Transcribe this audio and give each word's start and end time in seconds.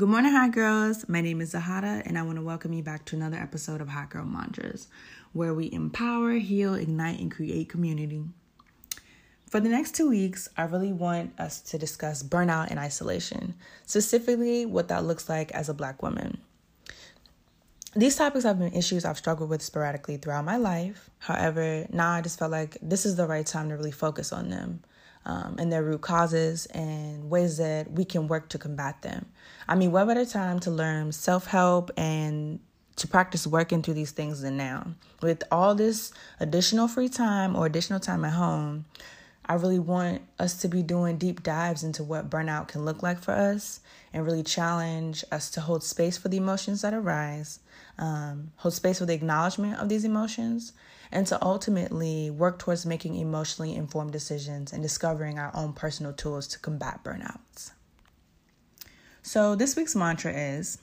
Good 0.00 0.08
morning, 0.08 0.32
Hot 0.32 0.52
Girls. 0.52 1.06
My 1.10 1.20
name 1.20 1.42
is 1.42 1.52
Zahada, 1.52 2.00
and 2.06 2.18
I 2.18 2.22
want 2.22 2.36
to 2.36 2.42
welcome 2.42 2.72
you 2.72 2.82
back 2.82 3.04
to 3.04 3.16
another 3.16 3.36
episode 3.36 3.82
of 3.82 3.88
Hot 3.90 4.08
Girl 4.08 4.24
Mantras, 4.24 4.88
where 5.34 5.52
we 5.52 5.70
empower, 5.70 6.32
heal, 6.36 6.72
ignite, 6.72 7.20
and 7.20 7.30
create 7.30 7.68
community. 7.68 8.24
For 9.50 9.60
the 9.60 9.68
next 9.68 9.94
two 9.94 10.08
weeks, 10.08 10.48
I 10.56 10.62
really 10.62 10.94
want 10.94 11.38
us 11.38 11.60
to 11.60 11.76
discuss 11.76 12.22
burnout 12.22 12.70
and 12.70 12.78
isolation, 12.78 13.56
specifically 13.84 14.64
what 14.64 14.88
that 14.88 15.04
looks 15.04 15.28
like 15.28 15.52
as 15.52 15.68
a 15.68 15.74
Black 15.74 16.02
woman. 16.02 16.38
These 17.94 18.16
topics 18.16 18.44
have 18.44 18.58
been 18.58 18.72
issues 18.72 19.04
I've 19.04 19.18
struggled 19.18 19.50
with 19.50 19.60
sporadically 19.60 20.16
throughout 20.16 20.46
my 20.46 20.56
life. 20.56 21.10
However, 21.18 21.86
now 21.92 22.12
I 22.12 22.22
just 22.22 22.38
felt 22.38 22.52
like 22.52 22.78
this 22.80 23.04
is 23.04 23.16
the 23.16 23.26
right 23.26 23.44
time 23.44 23.68
to 23.68 23.76
really 23.76 23.90
focus 23.90 24.32
on 24.32 24.48
them 24.48 24.80
um, 25.26 25.56
and 25.58 25.72
their 25.72 25.82
root 25.82 26.00
causes 26.00 26.66
and 26.66 27.30
ways 27.30 27.58
that 27.58 27.90
we 27.90 28.04
can 28.04 28.28
work 28.28 28.48
to 28.50 28.58
combat 28.58 29.02
them. 29.02 29.26
I 29.68 29.74
mean, 29.74 29.92
what 29.92 30.06
better 30.06 30.24
time 30.24 30.60
to 30.60 30.70
learn 30.70 31.12
self 31.12 31.46
help 31.46 31.90
and 31.96 32.60
to 32.96 33.08
practice 33.08 33.46
working 33.46 33.82
through 33.82 33.94
these 33.94 34.12
things 34.12 34.40
than 34.40 34.56
now? 34.56 34.94
With 35.22 35.42
all 35.50 35.74
this 35.74 36.12
additional 36.38 36.88
free 36.88 37.08
time 37.08 37.54
or 37.54 37.66
additional 37.66 38.00
time 38.00 38.24
at 38.24 38.32
home, 38.32 38.86
I 39.50 39.54
really 39.54 39.78
want 39.80 40.22
us 40.38 40.54
to 40.58 40.68
be 40.68 40.82
doing 40.82 41.18
deep 41.18 41.42
dives 41.42 41.82
into 41.82 42.04
what 42.04 42.30
burnout 42.30 42.68
can 42.68 42.84
look 42.84 43.02
like 43.02 43.20
for 43.20 43.32
us 43.32 43.80
and 44.12 44.24
really 44.24 44.44
challenge 44.44 45.24
us 45.32 45.50
to 45.50 45.60
hold 45.60 45.82
space 45.82 46.16
for 46.16 46.28
the 46.28 46.36
emotions 46.36 46.82
that 46.82 46.94
arise, 46.94 47.58
um, 47.98 48.52
hold 48.56 48.74
space 48.74 49.00
for 49.00 49.06
the 49.06 49.14
acknowledgement 49.14 49.80
of 49.80 49.88
these 49.88 50.04
emotions, 50.04 50.72
and 51.12 51.26
to 51.26 51.42
ultimately 51.44 52.30
work 52.30 52.58
towards 52.58 52.86
making 52.86 53.16
emotionally 53.16 53.74
informed 53.74 54.12
decisions 54.12 54.72
and 54.72 54.82
discovering 54.82 55.38
our 55.38 55.50
own 55.54 55.72
personal 55.72 56.12
tools 56.12 56.46
to 56.48 56.58
combat 56.58 57.00
burnouts. 57.02 57.72
So, 59.22 59.54
this 59.54 59.76
week's 59.76 59.96
mantra 59.96 60.32
is 60.32 60.78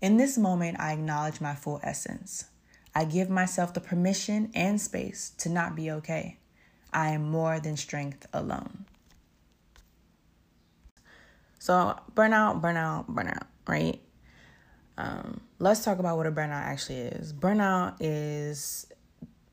In 0.00 0.16
this 0.16 0.36
moment, 0.36 0.78
I 0.78 0.92
acknowledge 0.92 1.40
my 1.40 1.54
full 1.54 1.80
essence. 1.82 2.46
I 2.94 3.04
give 3.04 3.30
myself 3.30 3.74
the 3.74 3.80
permission 3.80 4.50
and 4.54 4.80
space 4.80 5.32
to 5.38 5.48
not 5.48 5.76
be 5.76 5.90
okay. 5.90 6.38
I 6.92 7.10
am 7.10 7.30
more 7.30 7.60
than 7.60 7.76
strength 7.76 8.26
alone. 8.32 8.86
So, 11.58 11.98
burnout, 12.14 12.60
burnout, 12.60 13.10
burnout, 13.12 13.46
right? 13.66 14.00
Um, 14.98 15.40
let's 15.58 15.84
talk 15.84 15.98
about 15.98 16.16
what 16.16 16.26
a 16.26 16.32
burnout 16.32 16.62
actually 16.62 16.98
is. 16.98 17.32
Burnout 17.32 17.96
is 18.00 18.86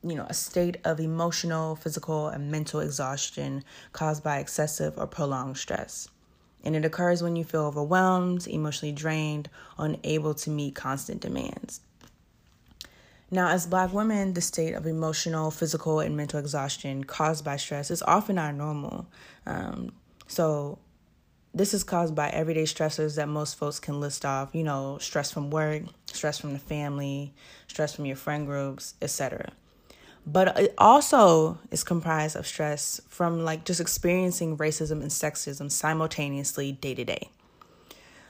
you 0.04 0.16
know, 0.16 0.26
a 0.30 0.34
state 0.34 0.78
of 0.84 1.00
emotional, 1.00 1.76
physical, 1.76 2.28
and 2.28 2.52
mental 2.52 2.82
exhaustion 2.82 3.64
caused 3.94 4.24
by 4.24 4.40
excessive 4.40 4.98
or 4.98 5.08
prolonged 5.08 5.58
stress. 5.58 6.10
And 6.64 6.76
it 6.76 6.86
occurs 6.86 7.24
when 7.24 7.36
you 7.36 7.44
feel 7.44 7.64
overwhelmed, 7.64 8.48
emotionally 8.48 8.94
drained, 8.94 9.50
unable 9.78 10.34
to 10.36 10.50
meet 10.50 10.76
constant 10.76 11.22
demands. 11.22 11.82
Now, 13.32 13.50
as 13.50 13.66
Black 13.66 13.94
women, 13.94 14.34
the 14.34 14.42
state 14.42 14.74
of 14.74 14.86
emotional, 14.86 15.52
physical, 15.52 16.00
and 16.00 16.16
mental 16.16 16.40
exhaustion 16.40 17.04
caused 17.04 17.44
by 17.44 17.58
stress 17.58 17.90
is 17.90 18.04
often 18.04 18.36
not 18.36 18.56
normal. 18.56 19.08
Um, 19.46 19.94
so, 20.28 20.78
this 21.56 21.74
is 21.74 21.84
caused 21.84 22.16
by 22.16 22.30
everyday 22.30 22.64
stressors 22.64 23.16
that 23.16 23.28
most 23.28 23.58
folks 23.58 23.80
can 23.80 24.00
list 24.00 24.26
off, 24.26 24.54
you 24.54 24.64
know, 24.64 24.98
stress 25.00 25.32
from 25.32 25.50
work, 25.50 25.84
stress 26.08 26.40
from 26.40 26.54
the 26.54 26.60
family, 26.60 27.34
stress 27.68 27.94
from 27.96 28.06
your 28.06 28.16
friend 28.16 28.46
groups, 28.46 28.96
etc 29.02 29.52
but 30.26 30.58
it 30.58 30.74
also 30.78 31.58
is 31.72 31.84
comprised 31.84 32.36
of 32.36 32.48
stress 32.48 33.02
from 33.08 33.44
like 33.44 33.66
just 33.66 33.82
experiencing 33.82 34.58
racism 34.58 35.02
and 35.02 35.12
sexism 35.12 35.70
simultaneously 35.70 36.72
day 36.72 36.96
to 36.96 37.04
day. 37.04 37.30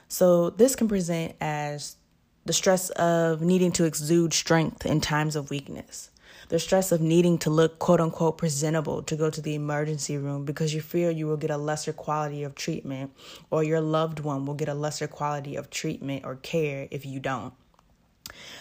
So 0.08 0.50
this 0.50 0.76
can 0.76 0.88
present 0.88 1.34
as 1.40 1.96
the 2.44 2.52
stress 2.52 2.90
of 2.90 3.40
needing 3.40 3.72
to 3.72 3.84
exude 3.84 4.34
strength 4.34 4.84
in 4.84 5.00
times 5.00 5.36
of 5.36 5.50
weakness. 5.50 6.10
The 6.48 6.58
stress 6.58 6.92
of 6.92 7.00
needing 7.00 7.38
to 7.38 7.50
look 7.50 7.78
quote 7.78 8.00
unquote 8.00 8.38
presentable 8.38 9.02
to 9.04 9.16
go 9.16 9.30
to 9.30 9.40
the 9.40 9.54
emergency 9.54 10.18
room 10.18 10.44
because 10.44 10.74
you 10.74 10.82
fear 10.82 11.10
you 11.10 11.26
will 11.26 11.36
get 11.36 11.50
a 11.50 11.56
lesser 11.56 11.92
quality 11.92 12.42
of 12.42 12.54
treatment 12.54 13.12
or 13.50 13.64
your 13.64 13.80
loved 13.80 14.20
one 14.20 14.44
will 14.44 14.54
get 14.54 14.68
a 14.68 14.74
lesser 14.74 15.06
quality 15.06 15.56
of 15.56 15.70
treatment 15.70 16.24
or 16.24 16.36
care 16.36 16.86
if 16.90 17.06
you 17.06 17.18
don't 17.18 17.54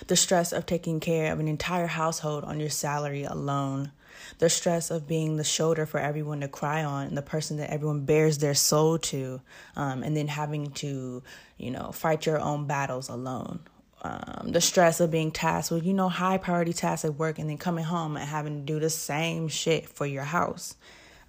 the 0.07 0.15
stress 0.15 0.51
of 0.51 0.65
taking 0.65 0.99
care 0.99 1.31
of 1.31 1.39
an 1.39 1.47
entire 1.47 1.87
household 1.87 2.43
on 2.43 2.59
your 2.59 2.69
salary 2.69 3.23
alone, 3.23 3.91
the 4.39 4.49
stress 4.49 4.91
of 4.91 5.07
being 5.07 5.37
the 5.37 5.43
shoulder 5.43 5.85
for 5.85 5.99
everyone 5.99 6.41
to 6.41 6.47
cry 6.47 6.83
on, 6.83 7.07
and 7.07 7.17
the 7.17 7.21
person 7.21 7.57
that 7.57 7.69
everyone 7.69 8.05
bears 8.05 8.37
their 8.37 8.53
soul 8.53 8.97
to, 8.97 9.41
um, 9.75 10.03
and 10.03 10.15
then 10.15 10.27
having 10.27 10.71
to, 10.71 11.23
you 11.57 11.71
know, 11.71 11.91
fight 11.91 12.25
your 12.25 12.39
own 12.39 12.65
battles 12.67 13.09
alone. 13.09 13.59
Um, 14.01 14.49
the 14.51 14.59
stress 14.59 14.99
of 14.99 15.11
being 15.11 15.31
tasked 15.31 15.71
with, 15.71 15.85
you 15.85 15.93
know, 15.93 16.09
high 16.09 16.37
priority 16.37 16.73
tasks 16.73 17.05
at 17.05 17.15
work 17.15 17.39
and 17.39 17.49
then 17.49 17.57
coming 17.57 17.85
home 17.85 18.17
and 18.17 18.27
having 18.27 18.59
to 18.59 18.73
do 18.73 18.79
the 18.79 18.89
same 18.89 19.47
shit 19.47 19.87
for 19.87 20.05
your 20.05 20.23
house. 20.23 20.75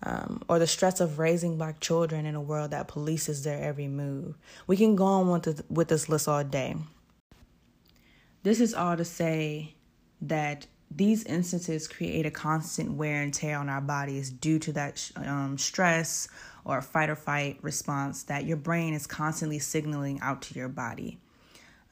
Um, 0.03 0.43
or 0.49 0.59
the 0.59 0.67
stress 0.67 1.01
of 1.01 1.19
raising 1.19 1.57
black 1.57 1.81
children 1.81 2.27
in 2.27 2.35
a 2.35 2.41
world 2.41 2.73
that 2.73 2.89
polices 2.89 3.45
their 3.45 3.63
every 3.63 3.89
move. 3.89 4.37
We 4.67 4.77
can 4.77 4.97
go 4.97 5.05
on 5.05 5.31
with, 5.31 5.65
with 5.71 5.89
this 5.89 6.09
list 6.09 6.29
all 6.29 6.45
day. 6.45 6.75
This 8.45 8.61
is 8.61 8.75
all 8.75 8.95
to 8.95 9.07
say 9.07 9.75
that 10.21 10.67
these 10.91 11.25
instances 11.25 11.89
create 11.89 12.27
a 12.27 12.31
constant 12.31 12.93
wear 12.93 13.23
and 13.23 13.33
tear 13.33 13.57
on 13.57 13.71
our 13.71 13.81
bodies 13.81 14.29
due 14.29 14.59
to 14.59 14.73
that 14.75 15.11
um, 15.17 15.57
stress 15.57 16.29
or 16.67 16.83
fight 16.83 17.09
or 17.09 17.17
fight 17.17 17.59
response 17.63 18.25
that 18.25 18.45
your 18.45 18.59
brain 18.59 18.93
is 18.93 19.07
constantly 19.07 19.59
signaling 19.59 20.21
out 20.21 20.43
to 20.43 20.55
your 20.55 20.69
body. 20.69 21.19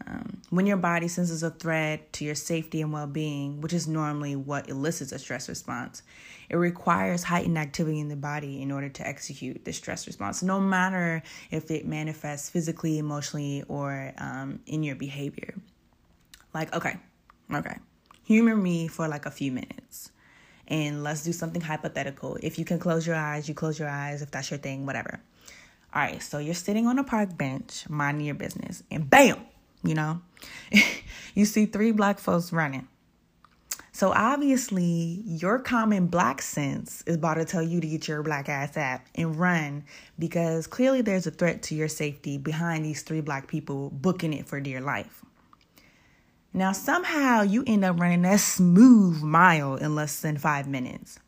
Um, 0.07 0.43
when 0.51 0.67
your 0.67 0.77
body 0.77 1.09
senses 1.09 1.43
a 1.43 1.51
threat 1.51 2.13
to 2.15 2.25
your 2.27 2.35
safety 2.35 2.83
and 2.83 2.93
well 2.93 3.07
being, 3.07 3.63
which 3.63 3.73
is 3.73 3.89
normally 3.89 4.37
what 4.37 4.69
elicits 4.69 5.13
a 5.13 5.19
stress 5.19 5.49
response, 5.49 6.03
it 6.51 6.57
requires 6.57 7.23
heightened 7.23 7.57
activity 7.57 7.99
in 7.99 8.09
the 8.09 8.17
body 8.17 8.61
in 8.61 8.71
order 8.71 8.91
to 8.91 9.07
execute 9.07 9.65
the 9.65 9.73
stress 9.73 10.07
response, 10.07 10.43
no 10.43 10.61
matter 10.61 11.23
if 11.51 11.71
it 11.71 11.87
manifests 11.87 12.51
physically, 12.51 12.99
emotionally, 12.99 13.65
or 13.69 14.13
um, 14.19 14.61
in 14.67 14.83
your 14.83 14.97
behavior. 14.97 15.55
Like, 16.55 16.75
okay, 16.75 16.97
okay, 17.53 17.77
humor 18.25 18.57
me 18.57 18.89
for 18.89 19.09
like 19.09 19.27
a 19.27 19.31
few 19.31 19.53
minutes 19.53 20.13
and 20.69 21.03
let's 21.03 21.23
do 21.23 21.33
something 21.33 21.61
hypothetical. 21.61 22.39
If 22.43 22.59
you 22.59 22.65
can 22.65 22.79
close 22.79 23.07
your 23.07 23.17
eyes, 23.17 23.49
you 23.49 23.55
close 23.55 23.79
your 23.79 23.89
eyes. 23.89 24.23
If 24.23 24.31
that's 24.31 24.51
your 24.51 24.59
thing, 24.59 24.87
whatever. 24.87 25.21
All 25.95 26.03
right, 26.03 26.23
so 26.23 26.39
you're 26.39 26.55
sitting 26.55 26.87
on 26.87 26.99
a 26.99 27.05
park 27.05 27.37
bench, 27.37 27.89
minding 27.91 28.25
your 28.25 28.35
business, 28.35 28.83
and 28.91 29.09
bam, 29.09 29.39
you 29.85 29.95
know, 29.95 30.23
you 31.35 31.45
see 31.45 31.67
three 31.67 31.93
black 31.93 32.19
folks 32.19 32.53
running. 32.53 32.89
So 33.95 34.11
obviously, 34.11 35.23
your 35.27 35.59
common 35.59 36.07
black 36.07 36.41
sense 36.41 37.05
is 37.07 37.17
about 37.17 37.35
to 37.35 37.45
tell 37.45 37.63
you 37.63 37.79
to 37.83 37.87
get 37.87 38.09
your 38.09 38.23
black 38.23 38.49
ass 38.49 38.75
out 38.79 39.01
and 39.15 39.39
run 39.39 39.85
because 40.19 40.67
clearly 40.67 41.03
there's 41.03 41.27
a 41.27 41.31
threat 41.31 41.63
to 41.65 41.75
your 41.75 41.89
safety 41.89 42.39
behind 42.39 42.87
these 42.87 43.03
three 43.03 43.21
black 43.21 43.47
people 43.49 43.91
booking 43.91 44.33
it 44.33 44.47
for 44.47 44.59
dear 44.61 44.81
life. 44.81 45.23
Now, 46.55 46.73
somehow 46.73 47.43
you 47.43 47.65
end 47.67 47.85
up 47.85 47.99
running 47.99 48.23
that 48.23 48.41
smooth 48.41 49.23
mile 49.23 49.77
in 49.77 49.95
less 49.95 50.21
than 50.21 50.37
five 50.37 50.69
minutes. 50.69 51.19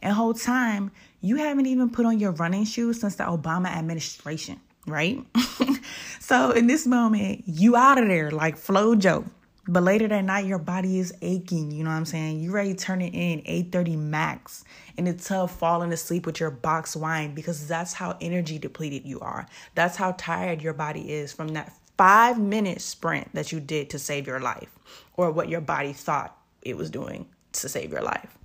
And 0.00 0.12
whole 0.12 0.34
time, 0.34 0.90
you 1.20 1.36
haven't 1.36 1.66
even 1.66 1.88
put 1.90 2.04
on 2.04 2.18
your 2.18 2.32
running 2.32 2.64
shoes 2.64 3.00
since 3.00 3.14
the 3.14 3.24
Obama 3.24 3.68
administration, 3.68 4.60
right? 4.86 5.24
so 6.20 6.50
in 6.50 6.66
this 6.66 6.84
moment, 6.84 7.44
you 7.46 7.76
out 7.76 7.98
of 7.98 8.08
there 8.08 8.32
like 8.32 8.56
Flojo. 8.56 9.24
But 9.68 9.84
later 9.84 10.08
that 10.08 10.24
night, 10.24 10.46
your 10.46 10.58
body 10.58 10.98
is 10.98 11.14
aching. 11.22 11.70
You 11.70 11.84
know 11.84 11.90
what 11.90 11.96
I'm 11.96 12.04
saying? 12.04 12.40
You 12.40 12.50
ready 12.50 12.74
to 12.74 12.84
turn 12.84 13.00
it 13.00 13.14
in 13.14 13.42
8:30 13.42 13.96
max, 13.96 14.64
and 14.98 15.06
it's 15.06 15.28
tough 15.28 15.56
falling 15.56 15.92
asleep 15.92 16.26
with 16.26 16.40
your 16.40 16.50
box 16.50 16.96
wine 16.96 17.32
because 17.32 17.68
that's 17.68 17.92
how 17.92 18.16
energy 18.20 18.58
depleted 18.58 19.06
you 19.06 19.20
are. 19.20 19.46
That's 19.76 19.94
how 19.94 20.16
tired 20.18 20.62
your 20.62 20.72
body 20.72 21.12
is 21.12 21.32
from 21.32 21.48
that 21.48 21.72
five 21.96 22.38
minute 22.38 22.80
sprint 22.80 23.32
that 23.34 23.52
you 23.52 23.60
did 23.60 23.90
to 23.90 23.98
save 23.98 24.26
your 24.26 24.40
life 24.40 24.70
or 25.16 25.30
what 25.30 25.48
your 25.48 25.60
body 25.60 25.92
thought 25.92 26.36
it 26.62 26.76
was 26.76 26.90
doing 26.90 27.26
to 27.52 27.68
save 27.68 27.92
your 27.92 28.02
life. 28.02 28.38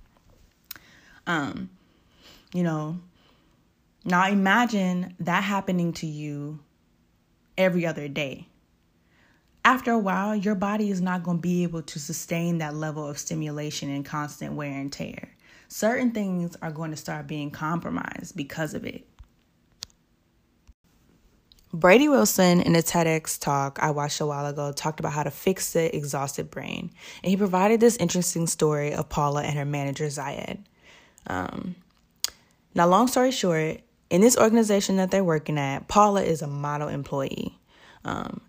Um, 1.26 1.70
you 2.52 2.62
know, 2.62 3.00
now 4.04 4.28
imagine 4.28 5.14
that 5.20 5.42
happening 5.42 5.92
to 5.94 6.06
you 6.06 6.60
every 7.56 7.84
other 7.84 8.08
day. 8.08 8.46
After 9.64 9.90
a 9.90 9.98
while, 9.98 10.34
your 10.34 10.54
body 10.54 10.90
is 10.90 11.00
not 11.00 11.22
going 11.22 11.38
to 11.38 11.42
be 11.42 11.62
able 11.62 11.82
to 11.82 11.98
sustain 11.98 12.58
that 12.58 12.74
level 12.74 13.06
of 13.06 13.18
stimulation 13.18 13.90
and 13.90 14.04
constant 14.04 14.54
wear 14.54 14.72
and 14.72 14.90
tear. 14.90 15.30
Certain 15.68 16.12
things 16.12 16.56
are 16.62 16.70
going 16.70 16.90
to 16.90 16.96
start 16.96 17.26
being 17.26 17.50
compromised 17.50 18.34
because 18.34 18.72
of 18.72 18.86
it. 18.86 19.06
Brady 21.72 22.08
Wilson, 22.08 22.62
in 22.62 22.74
a 22.74 22.78
TEDx 22.78 23.38
talk 23.38 23.78
I 23.82 23.90
watched 23.90 24.20
a 24.20 24.26
while 24.26 24.46
ago, 24.46 24.72
talked 24.72 25.00
about 25.00 25.12
how 25.12 25.22
to 25.22 25.30
fix 25.30 25.72
the 25.74 25.94
exhausted 25.94 26.50
brain. 26.50 26.90
And 27.22 27.30
he 27.30 27.36
provided 27.36 27.78
this 27.78 27.96
interesting 27.96 28.46
story 28.46 28.94
of 28.94 29.08
Paula 29.08 29.42
and 29.42 29.58
her 29.58 29.66
manager, 29.66 30.06
Zayed. 30.06 30.60
Um, 31.26 31.74
now, 32.74 32.86
long 32.86 33.06
story 33.06 33.32
short, 33.32 33.80
in 34.08 34.22
this 34.22 34.36
organization 34.38 34.96
that 34.96 35.10
they're 35.10 35.24
working 35.24 35.58
at, 35.58 35.88
Paula 35.88 36.22
is 36.22 36.40
a 36.40 36.46
model 36.46 36.88
employee. 36.88 37.58
Um, 38.04 38.40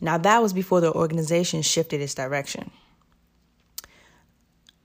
now, 0.00 0.18
that 0.18 0.42
was 0.42 0.52
before 0.52 0.80
the 0.80 0.92
organization 0.92 1.62
shifted 1.62 2.00
its 2.00 2.14
direction. 2.14 2.72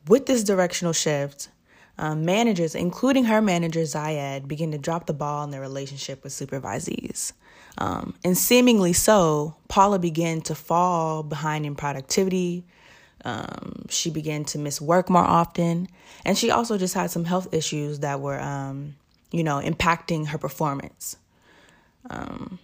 With 0.07 0.27
this 0.27 0.43
directional 0.43 0.93
shift, 0.93 1.49
um, 1.97 2.25
managers, 2.25 2.75
including 2.75 3.25
her 3.25 3.41
manager 3.41 3.81
Zayed, 3.81 4.47
began 4.47 4.71
to 4.71 4.77
drop 4.77 5.05
the 5.05 5.13
ball 5.13 5.43
in 5.43 5.51
their 5.51 5.61
relationship 5.61 6.23
with 6.23 6.33
supervisees. 6.33 7.33
Um, 7.77 8.15
and 8.23 8.37
seemingly 8.37 8.93
so, 8.93 9.55
Paula 9.67 9.99
began 9.99 10.41
to 10.41 10.55
fall 10.55 11.23
behind 11.23 11.65
in 11.65 11.75
productivity. 11.75 12.65
Um, 13.23 13.85
she 13.89 14.09
began 14.09 14.45
to 14.45 14.57
miss 14.57 14.81
work 14.81 15.09
more 15.09 15.23
often. 15.23 15.87
And 16.25 16.37
she 16.37 16.51
also 16.51 16.77
just 16.77 16.93
had 16.93 17.11
some 17.11 17.25
health 17.25 17.53
issues 17.53 17.99
that 17.99 18.19
were, 18.19 18.39
um, 18.39 18.95
you 19.31 19.43
know, 19.43 19.61
impacting 19.61 20.27
her 20.27 20.37
performance. 20.37 21.17
Um, 22.09 22.59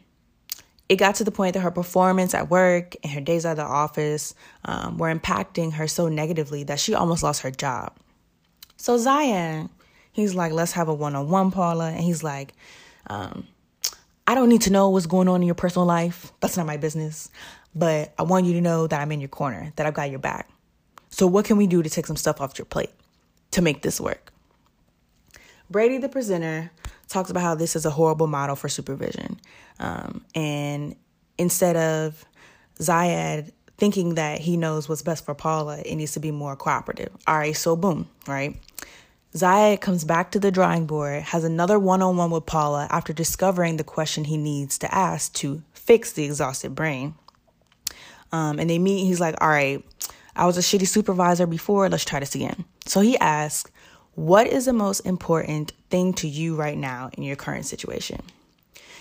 it 0.89 0.95
got 0.95 1.15
to 1.15 1.23
the 1.23 1.31
point 1.31 1.53
that 1.53 1.59
her 1.59 1.71
performance 1.71 2.33
at 2.33 2.49
work 2.49 2.95
and 3.03 3.11
her 3.11 3.21
days 3.21 3.45
at 3.45 3.57
the 3.57 3.63
office 3.63 4.33
um, 4.65 4.97
were 4.97 5.13
impacting 5.13 5.73
her 5.73 5.87
so 5.87 6.07
negatively 6.07 6.63
that 6.63 6.79
she 6.79 6.93
almost 6.93 7.23
lost 7.23 7.41
her 7.41 7.51
job. 7.51 7.93
So 8.77 8.97
Zion, 8.97 9.69
he's 10.11 10.35
like, 10.35 10.51
let's 10.51 10.71
have 10.73 10.87
a 10.87 10.93
one 10.93 11.15
on 11.15 11.29
one, 11.29 11.51
Paula. 11.51 11.89
And 11.89 11.99
he's 11.99 12.23
like, 12.23 12.53
um, 13.07 13.47
I 14.27 14.35
don't 14.35 14.49
need 14.49 14.61
to 14.61 14.71
know 14.71 14.89
what's 14.89 15.05
going 15.05 15.27
on 15.27 15.41
in 15.41 15.45
your 15.45 15.55
personal 15.55 15.85
life. 15.85 16.31
That's 16.39 16.57
not 16.57 16.65
my 16.65 16.77
business. 16.77 17.29
But 17.75 18.13
I 18.17 18.23
want 18.23 18.45
you 18.45 18.53
to 18.53 18.61
know 18.61 18.87
that 18.87 18.99
I'm 18.99 19.11
in 19.11 19.19
your 19.21 19.29
corner, 19.29 19.71
that 19.75 19.85
I've 19.85 19.93
got 19.93 20.09
your 20.09 20.19
back. 20.19 20.49
So, 21.09 21.27
what 21.27 21.45
can 21.45 21.57
we 21.57 21.67
do 21.67 21.81
to 21.83 21.89
take 21.89 22.05
some 22.05 22.15
stuff 22.15 22.41
off 22.41 22.57
your 22.57 22.65
plate 22.65 22.91
to 23.51 23.61
make 23.61 23.81
this 23.81 23.99
work? 24.01 24.33
Brady, 25.69 25.97
the 25.97 26.09
presenter, 26.09 26.71
talks 27.07 27.29
about 27.29 27.41
how 27.41 27.55
this 27.55 27.75
is 27.75 27.85
a 27.85 27.89
horrible 27.89 28.27
model 28.27 28.55
for 28.55 28.69
supervision. 28.69 29.39
Um, 29.79 30.25
and 30.33 30.95
instead 31.37 31.75
of 31.75 32.25
Zayed 32.79 33.51
thinking 33.77 34.15
that 34.15 34.39
he 34.39 34.57
knows 34.57 34.89
what's 34.89 35.01
best 35.01 35.25
for 35.25 35.35
Paula, 35.35 35.79
it 35.79 35.95
needs 35.95 36.13
to 36.13 36.19
be 36.19 36.31
more 36.31 36.55
cooperative. 36.55 37.15
All 37.27 37.37
right, 37.37 37.55
so 37.55 37.75
boom, 37.75 38.09
right? 38.27 38.57
Zayed 39.35 39.81
comes 39.81 40.03
back 40.03 40.31
to 40.31 40.39
the 40.39 40.51
drawing 40.51 40.85
board, 40.87 41.23
has 41.23 41.43
another 41.43 41.77
one 41.77 42.01
on 42.01 42.17
one 42.17 42.31
with 42.31 42.45
Paula 42.45 42.87
after 42.89 43.13
discovering 43.13 43.77
the 43.77 43.83
question 43.83 44.23
he 44.23 44.37
needs 44.37 44.77
to 44.79 44.93
ask 44.93 45.33
to 45.33 45.61
fix 45.73 46.13
the 46.13 46.23
exhausted 46.23 46.73
brain. 46.73 47.15
Um, 48.31 48.59
and 48.59 48.69
they 48.69 48.79
meet, 48.79 49.05
he's 49.05 49.19
like, 49.19 49.35
All 49.41 49.49
right, 49.49 49.83
I 50.35 50.45
was 50.45 50.57
a 50.57 50.61
shitty 50.61 50.87
supervisor 50.87 51.45
before, 51.45 51.89
let's 51.89 52.05
try 52.05 52.19
this 52.19 52.35
again. 52.35 52.65
So 52.85 53.01
he 53.01 53.17
asks, 53.17 53.71
What 54.15 54.47
is 54.47 54.65
the 54.65 54.73
most 54.73 55.01
important 55.01 55.73
thing 55.89 56.13
to 56.15 56.27
you 56.27 56.55
right 56.55 56.77
now 56.77 57.09
in 57.13 57.23
your 57.23 57.35
current 57.35 57.65
situation? 57.65 58.21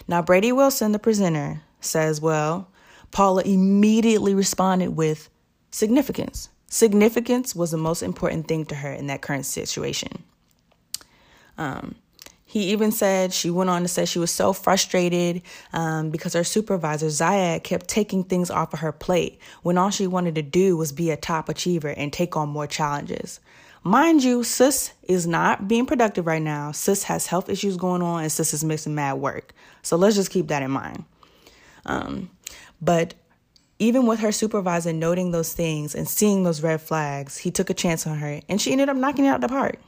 Now, 0.08 0.22
Brady 0.22 0.52
Wilson, 0.52 0.93
the 0.93 0.99
presenter, 0.99 1.62
says, 1.81 2.20
Well, 2.20 2.69
Paula 3.11 3.43
immediately 3.43 4.34
responded 4.34 4.90
with 4.90 5.29
significance. 5.70 6.49
Significance 6.69 7.55
was 7.55 7.71
the 7.71 7.77
most 7.77 8.03
important 8.03 8.49
thing 8.49 8.65
to 8.67 8.75
her 8.77 8.93
in 8.93 9.07
that 9.07 9.23
current 9.23 9.47
situation. 9.47 10.25
Um, 11.59 11.95
he 12.45 12.71
even 12.73 12.93
said 12.93 13.33
she 13.33 13.51
went 13.51 13.71
on 13.71 13.83
to 13.83 13.89
say 13.89 14.05
she 14.05 14.19
was 14.19 14.31
so 14.31 14.53
frustrated 14.53 15.43
um, 15.73 16.11
because 16.11 16.33
her 16.33 16.45
supervisor, 16.45 17.07
Zayed, 17.07 17.65
kept 17.65 17.89
taking 17.89 18.25
things 18.25 18.51
off 18.51 18.73
of 18.73 18.79
her 18.79 18.93
plate 18.93 19.41
when 19.63 19.77
all 19.77 19.91
she 19.91 20.07
wanted 20.07 20.37
to 20.37 20.43
do 20.43 20.77
was 20.77 20.93
be 20.93 21.11
a 21.11 21.17
top 21.17 21.49
achiever 21.49 21.89
and 21.89 22.13
take 22.13 22.37
on 22.37 22.49
more 22.49 22.67
challenges. 22.67 23.41
Mind 23.83 24.25
you, 24.25 24.43
sis 24.43 24.93
is 25.03 25.27
not 25.27 25.69
being 25.69 25.87
productive 25.87 26.27
right 26.27 26.43
now. 26.43 26.73
Sis 26.73 27.05
has 27.05 27.27
health 27.27 27.49
issues 27.49 27.77
going 27.77 28.03
on 28.03 28.23
and 28.23 28.33
sis 28.33 28.55
is 28.55 28.65
missing 28.65 28.95
mad 28.95 29.15
work. 29.15 29.53
So 29.83 29.97
let's 29.97 30.17
just 30.17 30.31
keep 30.31 30.49
that 30.49 30.63
in 30.63 30.71
mind. 30.71 31.05
Um, 31.85 32.31
but 32.81 33.15
even 33.78 34.06
with 34.06 34.20
her 34.20 34.32
supervisor 34.32 34.93
noting 34.93 35.31
those 35.31 35.52
things 35.52 35.94
and 35.94 36.08
seeing 36.08 36.44
those 36.44 36.62
red 36.62 36.81
flags, 36.81 37.38
he 37.38 37.50
took 37.50 37.70
a 37.70 37.75
chance 37.75 38.06
on 38.06 38.19
her 38.19 38.40
and 38.49 38.61
she 38.61 38.73
ended 38.73 38.88
up 38.88 38.96
knocking 38.96 39.25
it 39.25 39.28
out 39.28 39.40
the 39.40 39.49
park. 39.49 39.78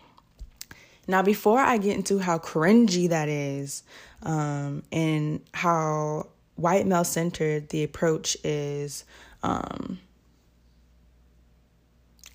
Now, 1.06 1.22
before 1.22 1.58
I 1.58 1.78
get 1.78 1.96
into 1.96 2.18
how 2.18 2.38
cringy 2.38 3.08
that 3.08 3.28
is 3.28 3.82
um, 4.22 4.82
and 4.92 5.40
how 5.54 6.28
white 6.56 6.86
male 6.86 7.04
centered 7.04 7.70
the 7.70 7.82
approach 7.82 8.36
is, 8.44 9.04
um, 9.42 9.98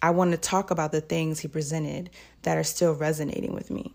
I 0.02 0.10
want 0.10 0.32
to 0.32 0.38
talk 0.38 0.72
about 0.72 0.92
the 0.92 1.02
things 1.02 1.40
he 1.40 1.48
presented 1.48 2.10
that 2.42 2.58
are 2.58 2.64
still 2.64 2.94
resonating 2.94 3.54
with 3.54 3.70
me. 3.70 3.94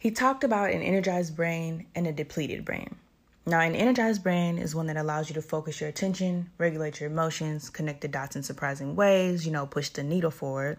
He 0.00 0.10
talked 0.10 0.44
about 0.44 0.70
an 0.70 0.80
energized 0.80 1.36
brain 1.36 1.86
and 1.94 2.06
a 2.06 2.12
depleted 2.12 2.64
brain. 2.64 2.96
Now, 3.44 3.60
an 3.60 3.74
energized 3.74 4.22
brain 4.22 4.56
is 4.56 4.74
one 4.74 4.86
that 4.86 4.96
allows 4.96 5.28
you 5.28 5.34
to 5.34 5.42
focus 5.42 5.78
your 5.78 5.90
attention, 5.90 6.48
regulate 6.56 7.00
your 7.00 7.10
emotions, 7.10 7.68
connect 7.68 8.00
the 8.00 8.08
dots 8.08 8.34
in 8.34 8.42
surprising 8.42 8.96
ways, 8.96 9.44
you 9.44 9.52
know, 9.52 9.66
push 9.66 9.90
the 9.90 10.02
needle 10.02 10.30
forward, 10.30 10.78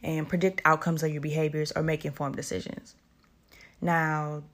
and 0.00 0.28
predict 0.28 0.62
outcomes 0.64 1.02
of 1.02 1.10
your 1.10 1.20
behaviors 1.20 1.72
or 1.72 1.82
make 1.82 2.04
informed 2.04 2.36
decisions. 2.36 2.94
Now, 3.80 4.44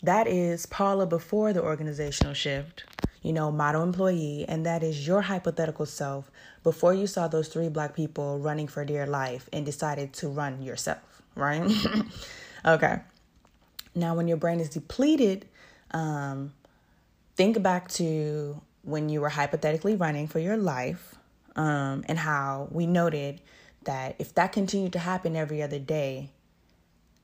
that 0.00 0.28
is 0.28 0.66
Paula 0.66 1.04
before 1.04 1.52
the 1.52 1.62
organizational 1.62 2.34
shift, 2.34 2.84
you 3.20 3.32
know, 3.32 3.50
model 3.50 3.82
employee, 3.82 4.44
and 4.46 4.64
that 4.64 4.84
is 4.84 5.08
your 5.08 5.22
hypothetical 5.22 5.86
self 5.86 6.30
before 6.62 6.94
you 6.94 7.08
saw 7.08 7.26
those 7.26 7.48
three 7.48 7.68
black 7.68 7.96
people 7.96 8.38
running 8.38 8.68
for 8.68 8.84
dear 8.84 9.08
life 9.08 9.48
and 9.52 9.66
decided 9.66 10.12
to 10.12 10.28
run 10.28 10.62
yourself, 10.62 11.22
right? 11.34 11.68
okay. 12.64 13.00
Now, 13.96 14.14
when 14.14 14.28
your 14.28 14.36
brain 14.36 14.60
is 14.60 14.68
depleted, 14.68 15.46
um, 15.90 16.52
think 17.34 17.62
back 17.62 17.88
to 17.92 18.60
when 18.82 19.08
you 19.08 19.22
were 19.22 19.30
hypothetically 19.30 19.96
running 19.96 20.28
for 20.28 20.38
your 20.38 20.58
life 20.58 21.16
um, 21.56 22.04
and 22.06 22.18
how 22.18 22.68
we 22.70 22.86
noted 22.86 23.40
that 23.84 24.14
if 24.18 24.34
that 24.34 24.52
continued 24.52 24.92
to 24.92 24.98
happen 24.98 25.34
every 25.34 25.62
other 25.62 25.78
day, 25.78 26.30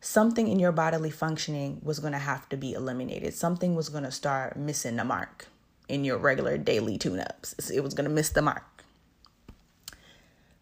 something 0.01 0.49
in 0.49 0.59
your 0.59 0.73
bodily 0.73 1.11
functioning 1.11 1.81
was 1.83 1.99
going 1.99 2.15
to 2.15 2.19
have 2.19 2.49
to 2.49 2.57
be 2.57 2.73
eliminated. 2.73 3.35
Something 3.35 3.75
was 3.75 3.91
going 3.91 4.05
to 4.05 4.11
start 4.11 4.57
missing 4.57 4.97
the 4.97 5.05
mark 5.05 5.49
in 5.89 6.05
your 6.05 6.17
regular 6.17 6.57
daily 6.57 6.97
tune 6.97 7.21
ups. 7.21 7.71
It 7.71 7.81
was 7.81 7.93
going 7.93 8.09
to 8.09 8.15
miss 8.15 8.31
the 8.31 8.43
mark. 8.43 8.65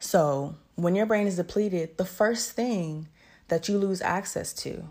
So, 0.01 0.57
when 0.75 0.97
your 0.97 1.07
brain 1.07 1.27
is 1.27 1.37
depleted, 1.37 1.99
the 1.99 2.07
first 2.07 2.53
thing 2.53 3.09
that 3.49 3.69
you 3.69 3.77
lose 3.79 4.01
access 4.01 4.53
to 4.55 4.91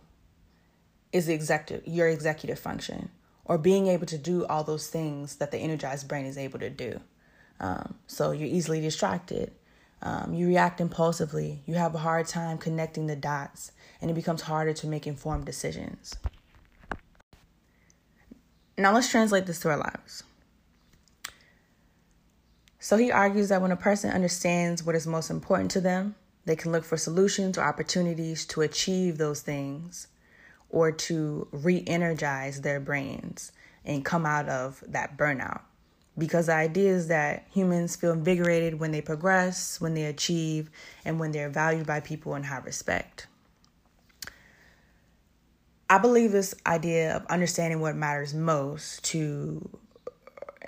is 1.11 1.27
executive 1.27 1.88
your 1.88 2.07
executive 2.07 2.59
function 2.59 3.09
or 3.45 3.57
being 3.57 3.87
able 3.87 4.06
to 4.06 4.18
do 4.18 4.45
all 4.45 4.63
those 4.63 4.87
things 4.87 5.37
that 5.37 5.49
the 5.51 5.57
energized 5.57 6.07
brain 6.07 6.25
is 6.25 6.37
able 6.37 6.59
to 6.59 6.69
do. 6.69 6.99
Um, 7.59 7.95
so 8.06 8.31
you're 8.31 8.47
easily 8.47 8.80
distracted. 8.80 9.51
Um, 10.04 10.33
you 10.33 10.47
react 10.47 10.80
impulsively. 10.80 11.61
You 11.66 11.73
have 11.73 11.95
a 11.95 11.97
hard 11.97 12.28
time 12.28 12.59
connecting 12.59 13.07
the 13.07 13.16
dots, 13.16 13.71
and 14.01 14.09
it 14.09 14.13
becomes 14.13 14.44
harder 14.44 14.73
to 14.73 14.87
make 14.87 15.07
informed 15.07 15.45
decisions. 15.45 16.16
Now 18.78 18.94
let's 18.94 19.09
translate 19.09 19.47
this 19.47 19.59
to 19.61 19.69
our 19.71 19.78
lives. 19.78 20.23
So 22.80 22.97
he 22.97 23.11
argues 23.11 23.49
that 23.49 23.61
when 23.61 23.71
a 23.71 23.75
person 23.75 24.11
understands 24.11 24.83
what 24.83 24.95
is 24.95 25.06
most 25.06 25.30
important 25.30 25.71
to 25.71 25.81
them, 25.81 26.16
they 26.45 26.56
can 26.56 26.71
look 26.71 26.85
for 26.85 26.97
solutions 26.97 27.57
or 27.57 27.63
opportunities 27.63 28.45
to 28.45 28.61
achieve 28.61 29.18
those 29.18 29.42
things 29.42 30.07
or 30.69 30.92
to 30.92 31.47
re 31.52 31.83
energize 31.88 32.61
their 32.61 32.80
brains 32.80 33.52
and 33.85 34.06
come 34.06 34.26
out 34.26 34.47
of 34.49 34.83
that 34.88 35.18
burnout. 35.18 35.61
Because 36.18 36.47
the 36.47 36.54
idea 36.54 36.92
is 36.92 37.07
that 37.07 37.47
humans 37.54 37.95
feel 37.95 38.11
invigorated 38.11 38.80
when 38.80 38.92
they 38.92 39.02
progress, 39.02 39.80
when 39.80 39.94
they 39.94 40.06
achieve, 40.06 40.69
and 41.06 41.19
when 41.19 41.31
they're 41.31 41.49
valued 41.49 41.88
by 41.88 42.02
people 42.02 42.33
and 42.33 42.45
have 42.45 42.66
respect. 42.66 43.28
I 45.90 45.97
believe 45.97 46.31
this 46.31 46.54
idea 46.68 47.16
of 47.16 47.26
understanding 47.28 47.80
what 47.80 47.95
matters 47.95 48.33
most 48.33 49.04
to 49.06 49.68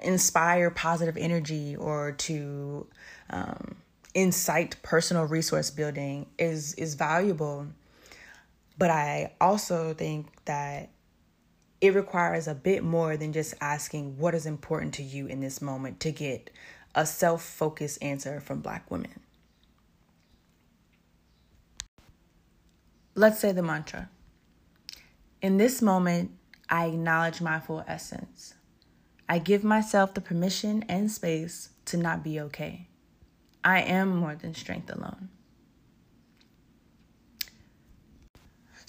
inspire 0.01 0.71
positive 0.71 1.15
energy 1.15 1.75
or 1.75 2.13
to 2.13 2.87
um, 3.29 3.75
incite 4.15 4.81
personal 4.81 5.25
resource 5.25 5.69
building 5.69 6.25
is 6.39 6.73
is 6.73 6.95
valuable 6.95 7.67
but 8.77 8.89
I 8.89 9.33
also 9.39 9.93
think 9.93 10.27
that 10.45 10.89
it 11.81 11.95
requires 11.95 12.47
a 12.47 12.55
bit 12.55 12.83
more 12.83 13.17
than 13.17 13.33
just 13.33 13.55
asking 13.59 14.17
what 14.17 14.35
is 14.35 14.45
important 14.45 14.93
to 14.95 15.03
you 15.03 15.25
in 15.27 15.39
this 15.39 15.61
moment 15.61 15.99
to 16.01 16.11
get 16.11 16.51
a 16.93 17.05
self 17.05 17.43
focused 17.43 18.01
answer 18.01 18.39
from 18.39 18.61
Black 18.61 18.89
women. 18.91 19.19
Let's 23.15 23.39
say 23.39 23.51
the 23.51 23.63
mantra. 23.63 24.09
In 25.41 25.57
this 25.57 25.81
moment, 25.81 26.31
I 26.69 26.85
acknowledge 26.85 27.41
my 27.41 27.59
full 27.59 27.83
essence. 27.87 28.53
I 29.27 29.39
give 29.39 29.63
myself 29.63 30.13
the 30.13 30.21
permission 30.21 30.85
and 30.87 31.11
space 31.11 31.69
to 31.85 31.97
not 31.97 32.23
be 32.23 32.39
okay. 32.39 32.87
I 33.63 33.81
am 33.81 34.17
more 34.17 34.35
than 34.35 34.53
strength 34.53 34.89
alone. 34.89 35.29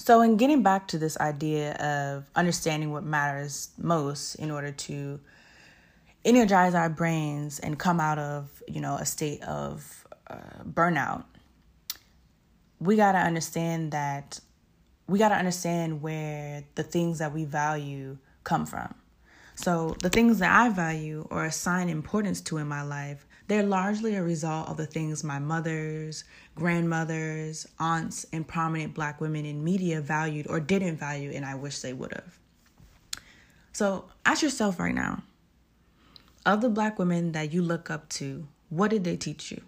So, 0.05 0.21
in 0.21 0.37
getting 0.37 0.65
back 0.65 0.89
to 0.89 0.99
this 0.99 1.17
idea 1.19 1.75
of 1.75 2.29
understanding 2.35 2.91
what 2.91 3.05
matters 3.05 3.69
most 3.79 4.35
in 4.35 4.51
order 4.51 4.73
to 4.73 5.21
energize 6.25 6.75
our 6.75 6.89
brains 6.89 7.61
and 7.61 7.79
come 7.79 8.01
out 8.01 8.19
of, 8.19 8.65
you 8.67 8.81
know, 8.81 8.97
a 8.97 9.07
state 9.07 9.45
of 9.45 10.05
uh, 10.27 10.65
burnout, 10.69 11.23
we 12.81 12.97
got 12.97 13.13
to 13.13 13.19
understand 13.19 13.93
that 13.93 14.41
we 15.07 15.21
got 15.21 15.29
to 15.29 15.37
understand 15.37 16.03
where 16.03 16.65
the 16.75 16.83
things 16.83 17.21
that 17.21 17.33
we 17.33 17.45
value 17.45 18.19
come 18.43 18.67
from. 18.67 18.93
So, 19.55 19.95
the 20.03 20.11
things 20.11 20.41
that 20.41 20.51
I 20.51 20.69
value 20.71 21.29
or 21.31 21.45
assign 21.45 21.89
importance 21.89 22.41
to 22.41 22.59
in 22.59 22.67
my 22.67 22.83
life, 22.83 23.25
they're 23.49 23.63
largely 23.63 24.15
a 24.15 24.23
result 24.23 24.69
of 24.69 24.77
the 24.77 24.87
things 24.87 25.25
my 25.25 25.39
mothers, 25.39 26.25
grandmothers, 26.55 27.67
aunts, 27.79 28.27
and 28.33 28.47
prominent 28.47 28.95
black 28.95 29.21
women 29.21 29.45
in 29.45 29.63
media 29.63 30.01
valued 30.01 30.47
or 30.49 30.61
didn't 30.61 30.97
value, 30.97 31.31
and 31.35 31.45
I 31.45 31.55
wish 31.55 31.81
they 31.81 31.93
would 31.93 32.13
have. 32.13 32.39
So, 33.73 34.07
ask 34.25 34.43
yourself 34.43 34.79
right 34.79 34.95
now 34.95 35.23
of 36.45 36.61
the 36.61 36.69
black 36.69 36.99
women 36.99 37.33
that 37.33 37.53
you 37.53 37.63
look 37.63 37.91
up 37.91 38.09
to, 38.11 38.47
what 38.69 38.91
did 38.91 39.05
they 39.05 39.17
teach 39.17 39.51
you? 39.51 39.63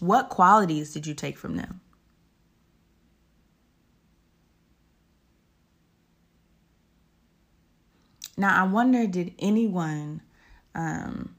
What 0.00 0.28
qualities 0.28 0.92
did 0.92 1.06
you 1.06 1.14
take 1.14 1.38
from 1.38 1.56
them? 1.56 1.80
Now, 8.36 8.64
I 8.64 8.66
wonder 8.66 9.06
did 9.06 9.34
anyone 9.38 10.22
um, 10.74 11.36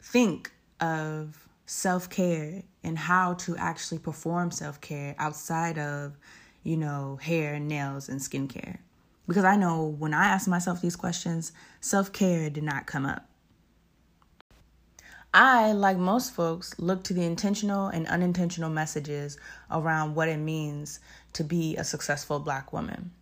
think 0.00 0.52
of 0.80 1.48
self 1.66 2.08
care 2.08 2.62
and 2.82 2.98
how 2.98 3.34
to 3.34 3.56
actually 3.56 3.98
perform 3.98 4.50
self 4.50 4.80
care 4.80 5.14
outside 5.18 5.78
of, 5.78 6.16
you 6.62 6.76
know, 6.76 7.18
hair, 7.22 7.58
nails, 7.58 8.08
and 8.08 8.20
skincare? 8.20 8.78
Because 9.28 9.44
I 9.44 9.56
know 9.56 9.84
when 9.98 10.14
I 10.14 10.26
asked 10.26 10.48
myself 10.48 10.80
these 10.80 10.96
questions, 10.96 11.52
self 11.80 12.12
care 12.12 12.50
did 12.50 12.64
not 12.64 12.86
come 12.86 13.06
up. 13.06 13.28
I, 15.34 15.72
like 15.72 15.96
most 15.96 16.34
folks, 16.34 16.78
look 16.78 17.04
to 17.04 17.14
the 17.14 17.22
intentional 17.22 17.86
and 17.86 18.06
unintentional 18.06 18.68
messages 18.68 19.38
around 19.70 20.14
what 20.14 20.28
it 20.28 20.36
means 20.36 21.00
to 21.32 21.44
be 21.44 21.74
a 21.76 21.84
successful 21.84 22.38
black 22.38 22.72
woman. 22.72 23.12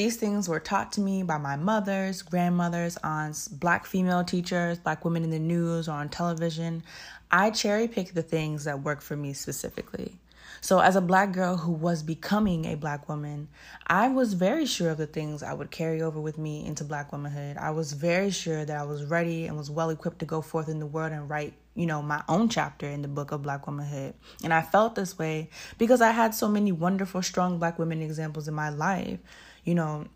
These 0.00 0.16
things 0.16 0.48
were 0.48 0.60
taught 0.60 0.92
to 0.92 1.02
me 1.02 1.22
by 1.24 1.36
my 1.36 1.56
mothers, 1.56 2.22
grandmothers, 2.22 2.96
aunts, 3.04 3.48
black 3.48 3.84
female 3.84 4.24
teachers, 4.24 4.78
black 4.78 5.04
women 5.04 5.24
in 5.24 5.28
the 5.28 5.38
news 5.38 5.90
or 5.90 5.92
on 5.92 6.08
television. 6.08 6.82
I 7.30 7.50
cherry 7.50 7.86
pick 7.86 8.14
the 8.14 8.22
things 8.22 8.64
that 8.64 8.82
work 8.82 9.02
for 9.02 9.14
me 9.14 9.34
specifically. 9.34 10.16
So, 10.62 10.78
as 10.78 10.96
a 10.96 11.02
black 11.02 11.32
girl 11.32 11.58
who 11.58 11.72
was 11.72 12.02
becoming 12.02 12.64
a 12.64 12.76
black 12.76 13.10
woman, 13.10 13.48
I 13.86 14.08
was 14.08 14.32
very 14.32 14.64
sure 14.64 14.88
of 14.88 14.96
the 14.96 15.06
things 15.06 15.42
I 15.42 15.52
would 15.52 15.70
carry 15.70 16.00
over 16.00 16.18
with 16.18 16.38
me 16.38 16.64
into 16.64 16.82
black 16.82 17.12
womanhood. 17.12 17.58
I 17.58 17.68
was 17.72 17.92
very 17.92 18.30
sure 18.30 18.64
that 18.64 18.80
I 18.80 18.84
was 18.84 19.04
ready 19.04 19.44
and 19.44 19.58
was 19.58 19.70
well 19.70 19.90
equipped 19.90 20.20
to 20.20 20.24
go 20.24 20.40
forth 20.40 20.70
in 20.70 20.78
the 20.78 20.86
world 20.86 21.12
and 21.12 21.28
write, 21.28 21.52
you 21.74 21.84
know, 21.84 22.00
my 22.00 22.22
own 22.26 22.48
chapter 22.48 22.86
in 22.86 23.02
the 23.02 23.08
book 23.08 23.32
of 23.32 23.42
black 23.42 23.66
womanhood. 23.66 24.14
And 24.42 24.54
I 24.54 24.62
felt 24.62 24.94
this 24.94 25.18
way 25.18 25.50
because 25.76 26.00
I 26.00 26.12
had 26.12 26.34
so 26.34 26.48
many 26.48 26.72
wonderful, 26.72 27.20
strong 27.20 27.58
black 27.58 27.78
women 27.78 28.00
examples 28.00 28.48
in 28.48 28.54
my 28.54 28.70
life. 28.70 29.18
You 29.64 29.74
know, 29.74 30.06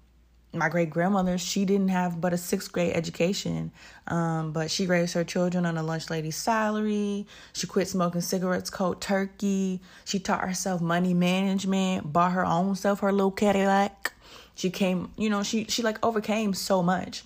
my 0.52 0.68
great 0.68 0.90
grandmother, 0.90 1.36
she 1.36 1.64
didn't 1.64 1.88
have 1.88 2.20
but 2.20 2.32
a 2.32 2.38
sixth 2.38 2.72
grade 2.72 2.94
education, 2.94 3.72
um, 4.06 4.52
but 4.52 4.70
she 4.70 4.86
raised 4.86 5.14
her 5.14 5.24
children 5.24 5.66
on 5.66 5.76
a 5.76 5.82
lunch 5.82 6.10
lady's 6.10 6.36
salary. 6.36 7.26
She 7.52 7.66
quit 7.66 7.88
smoking 7.88 8.20
cigarettes 8.20 8.70
cold 8.70 9.00
turkey. 9.00 9.80
She 10.04 10.18
taught 10.18 10.40
herself 10.40 10.80
money 10.80 11.14
management, 11.14 12.12
bought 12.12 12.32
her 12.32 12.44
own 12.44 12.76
self 12.76 13.00
her 13.00 13.12
little 13.12 13.30
Cadillac. 13.30 14.12
She 14.54 14.70
came, 14.70 15.10
you 15.16 15.28
know, 15.28 15.42
she 15.42 15.64
she 15.64 15.82
like 15.82 16.04
overcame 16.04 16.54
so 16.54 16.82
much 16.82 17.24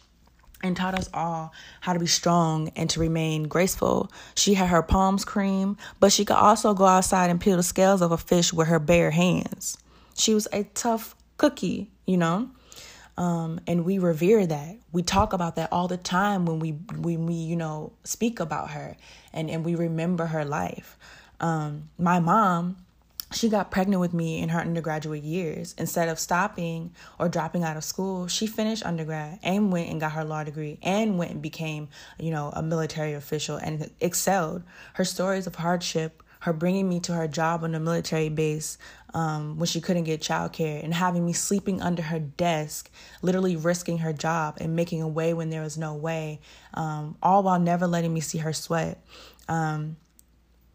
and 0.62 0.76
taught 0.76 0.98
us 0.98 1.08
all 1.14 1.52
how 1.80 1.92
to 1.92 1.98
be 1.98 2.06
strong 2.06 2.70
and 2.74 2.88
to 2.90 3.00
remain 3.00 3.44
graceful. 3.44 4.10
She 4.34 4.54
had 4.54 4.68
her 4.68 4.82
palms 4.82 5.24
cream, 5.24 5.76
but 6.00 6.12
she 6.12 6.24
could 6.24 6.36
also 6.36 6.74
go 6.74 6.86
outside 6.86 7.30
and 7.30 7.40
peel 7.40 7.56
the 7.56 7.62
scales 7.62 8.02
of 8.02 8.10
a 8.10 8.18
fish 8.18 8.52
with 8.52 8.68
her 8.68 8.78
bare 8.78 9.10
hands. 9.10 9.78
She 10.14 10.34
was 10.34 10.48
a 10.52 10.64
tough 10.64 11.14
cookie, 11.36 11.92
you 12.08 12.16
know. 12.16 12.50
Um, 13.16 13.60
and 13.66 13.84
we 13.84 13.98
revere 13.98 14.46
that. 14.46 14.76
We 14.92 15.02
talk 15.02 15.32
about 15.32 15.56
that 15.56 15.68
all 15.72 15.88
the 15.88 15.96
time 15.96 16.46
when 16.46 16.58
we 16.58 16.70
when 16.70 17.26
we 17.26 17.34
you 17.34 17.56
know 17.56 17.92
speak 18.02 18.40
about 18.40 18.70
her 18.70 18.96
and 19.32 19.50
and 19.50 19.64
we 19.64 19.74
remember 19.74 20.26
her 20.26 20.44
life. 20.44 20.96
Um, 21.40 21.90
my 21.98 22.18
mom, 22.20 22.76
she 23.32 23.48
got 23.48 23.70
pregnant 23.70 24.00
with 24.00 24.14
me 24.14 24.40
in 24.40 24.48
her 24.48 24.60
undergraduate 24.60 25.22
years. 25.22 25.74
Instead 25.78 26.08
of 26.08 26.18
stopping 26.18 26.92
or 27.18 27.28
dropping 27.28 27.62
out 27.62 27.76
of 27.76 27.84
school, 27.84 28.26
she 28.26 28.46
finished 28.46 28.84
undergrad 28.86 29.38
and 29.42 29.70
went 29.70 29.90
and 29.90 30.00
got 30.00 30.12
her 30.12 30.24
law 30.24 30.42
degree 30.42 30.78
and 30.82 31.18
went 31.18 31.32
and 31.32 31.42
became 31.42 31.88
you 32.18 32.30
know 32.30 32.50
a 32.54 32.62
military 32.62 33.12
official 33.12 33.56
and 33.56 33.90
excelled. 34.00 34.62
Her 34.94 35.04
stories 35.04 35.46
of 35.46 35.56
hardship 35.56 36.22
her 36.40 36.52
bringing 36.52 36.88
me 36.88 37.00
to 37.00 37.12
her 37.14 37.28
job 37.28 37.64
on 37.64 37.74
a 37.74 37.80
military 37.80 38.28
base 38.28 38.78
um, 39.14 39.58
when 39.58 39.66
she 39.66 39.80
couldn't 39.80 40.04
get 40.04 40.20
childcare 40.20 40.82
and 40.82 40.94
having 40.94 41.24
me 41.24 41.32
sleeping 41.32 41.80
under 41.80 42.02
her 42.02 42.18
desk, 42.18 42.90
literally 43.22 43.56
risking 43.56 43.98
her 43.98 44.12
job 44.12 44.58
and 44.60 44.76
making 44.76 45.02
a 45.02 45.08
way 45.08 45.34
when 45.34 45.50
there 45.50 45.62
was 45.62 45.78
no 45.78 45.94
way, 45.94 46.40
um, 46.74 47.16
all 47.22 47.42
while 47.42 47.58
never 47.58 47.86
letting 47.86 48.12
me 48.12 48.20
see 48.20 48.38
her 48.38 48.52
sweat. 48.52 49.02
Um, 49.48 49.96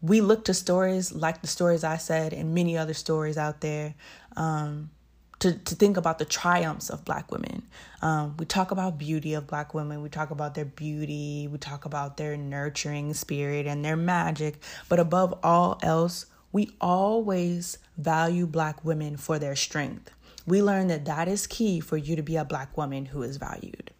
we 0.02 0.20
look 0.20 0.44
to 0.44 0.54
stories 0.54 1.12
like 1.12 1.40
the 1.40 1.46
stories 1.46 1.82
I 1.82 1.96
said 1.96 2.32
and 2.32 2.54
many 2.54 2.76
other 2.76 2.94
stories 2.94 3.38
out 3.38 3.60
there 3.62 3.94
um, 4.36 4.90
to, 5.40 5.52
to 5.52 5.74
think 5.74 5.96
about 5.96 6.18
the 6.18 6.24
triumphs 6.24 6.90
of 6.90 7.04
black 7.04 7.30
women. 7.30 7.62
Um, 8.02 8.36
we 8.38 8.46
talk 8.46 8.70
about 8.70 8.98
beauty 8.98 9.34
of 9.34 9.46
black 9.46 9.74
women. 9.74 10.02
We 10.02 10.08
talk 10.08 10.30
about 10.30 10.54
their 10.54 10.64
beauty. 10.64 11.48
We 11.50 11.58
talk 11.58 11.84
about 11.84 12.16
their 12.16 12.36
nurturing 12.36 13.14
spirit 13.14 13.66
and 13.66 13.84
their 13.84 13.96
magic. 13.96 14.58
But 14.88 15.00
above 15.00 15.38
all 15.42 15.78
else, 15.82 16.26
we 16.52 16.70
always 16.80 17.78
value 17.98 18.46
black 18.46 18.84
women 18.84 19.16
for 19.16 19.38
their 19.38 19.56
strength. 19.56 20.10
We 20.46 20.62
learn 20.62 20.88
that 20.88 21.06
that 21.06 21.26
is 21.26 21.46
key 21.46 21.80
for 21.80 21.96
you 21.96 22.16
to 22.16 22.22
be 22.22 22.36
a 22.36 22.44
black 22.44 22.76
woman 22.76 23.06
who 23.06 23.22
is 23.22 23.38
valued. 23.38 23.90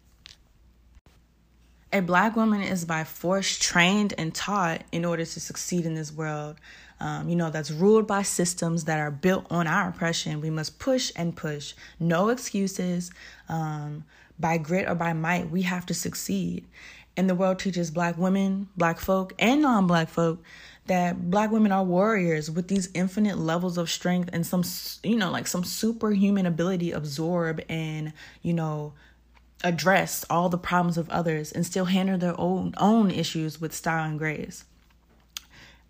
A 1.91 2.01
black 2.01 2.35
woman 2.35 2.61
is 2.61 2.85
by 2.85 3.03
force 3.03 3.57
trained 3.57 4.13
and 4.17 4.33
taught 4.35 4.83
in 4.91 5.05
order 5.05 5.23
to 5.23 5.39
succeed 5.39 5.85
in 5.85 5.95
this 5.95 6.11
world 6.11 6.57
um, 6.99 7.29
you 7.29 7.35
know, 7.35 7.49
that's 7.49 7.71
ruled 7.71 8.07
by 8.07 8.21
systems 8.21 8.85
that 8.85 8.99
are 8.99 9.11
built 9.11 9.45
on 9.49 9.67
our 9.67 9.89
oppression. 9.89 10.41
We 10.41 10.49
must 10.49 10.79
push 10.79 11.11
and 11.15 11.35
push. 11.35 11.73
No 11.99 12.29
excuses. 12.29 13.11
Um, 13.49 14.05
by 14.39 14.57
grit 14.57 14.87
or 14.87 14.95
by 14.95 15.13
might, 15.13 15.49
we 15.49 15.63
have 15.63 15.85
to 15.87 15.93
succeed. 15.93 16.65
And 17.17 17.29
the 17.29 17.35
world 17.35 17.59
teaches 17.59 17.91
black 17.91 18.17
women, 18.17 18.67
black 18.75 18.99
folk, 18.99 19.33
and 19.39 19.61
non 19.61 19.87
black 19.87 20.09
folk 20.09 20.43
that 20.87 21.31
black 21.31 21.51
women 21.51 21.71
are 21.71 21.83
warriors 21.83 22.51
with 22.51 22.67
these 22.67 22.89
infinite 22.93 23.37
levels 23.37 23.77
of 23.77 23.89
strength 23.89 24.29
and 24.33 24.45
some, 24.45 24.63
you 25.03 25.17
know, 25.17 25.31
like 25.31 25.47
some 25.47 25.63
superhuman 25.63 26.45
ability 26.45 26.91
absorb 26.91 27.61
and, 27.69 28.13
you 28.41 28.53
know, 28.53 28.93
address 29.63 30.25
all 30.29 30.49
the 30.49 30.57
problems 30.57 30.97
of 30.97 31.09
others 31.09 31.51
and 31.51 31.65
still 31.65 31.85
handle 31.85 32.17
their 32.17 32.39
own 32.39 32.73
own 32.77 33.09
issues 33.09 33.59
with 33.59 33.73
style 33.73 34.07
and 34.07 34.19
grace 34.19 34.65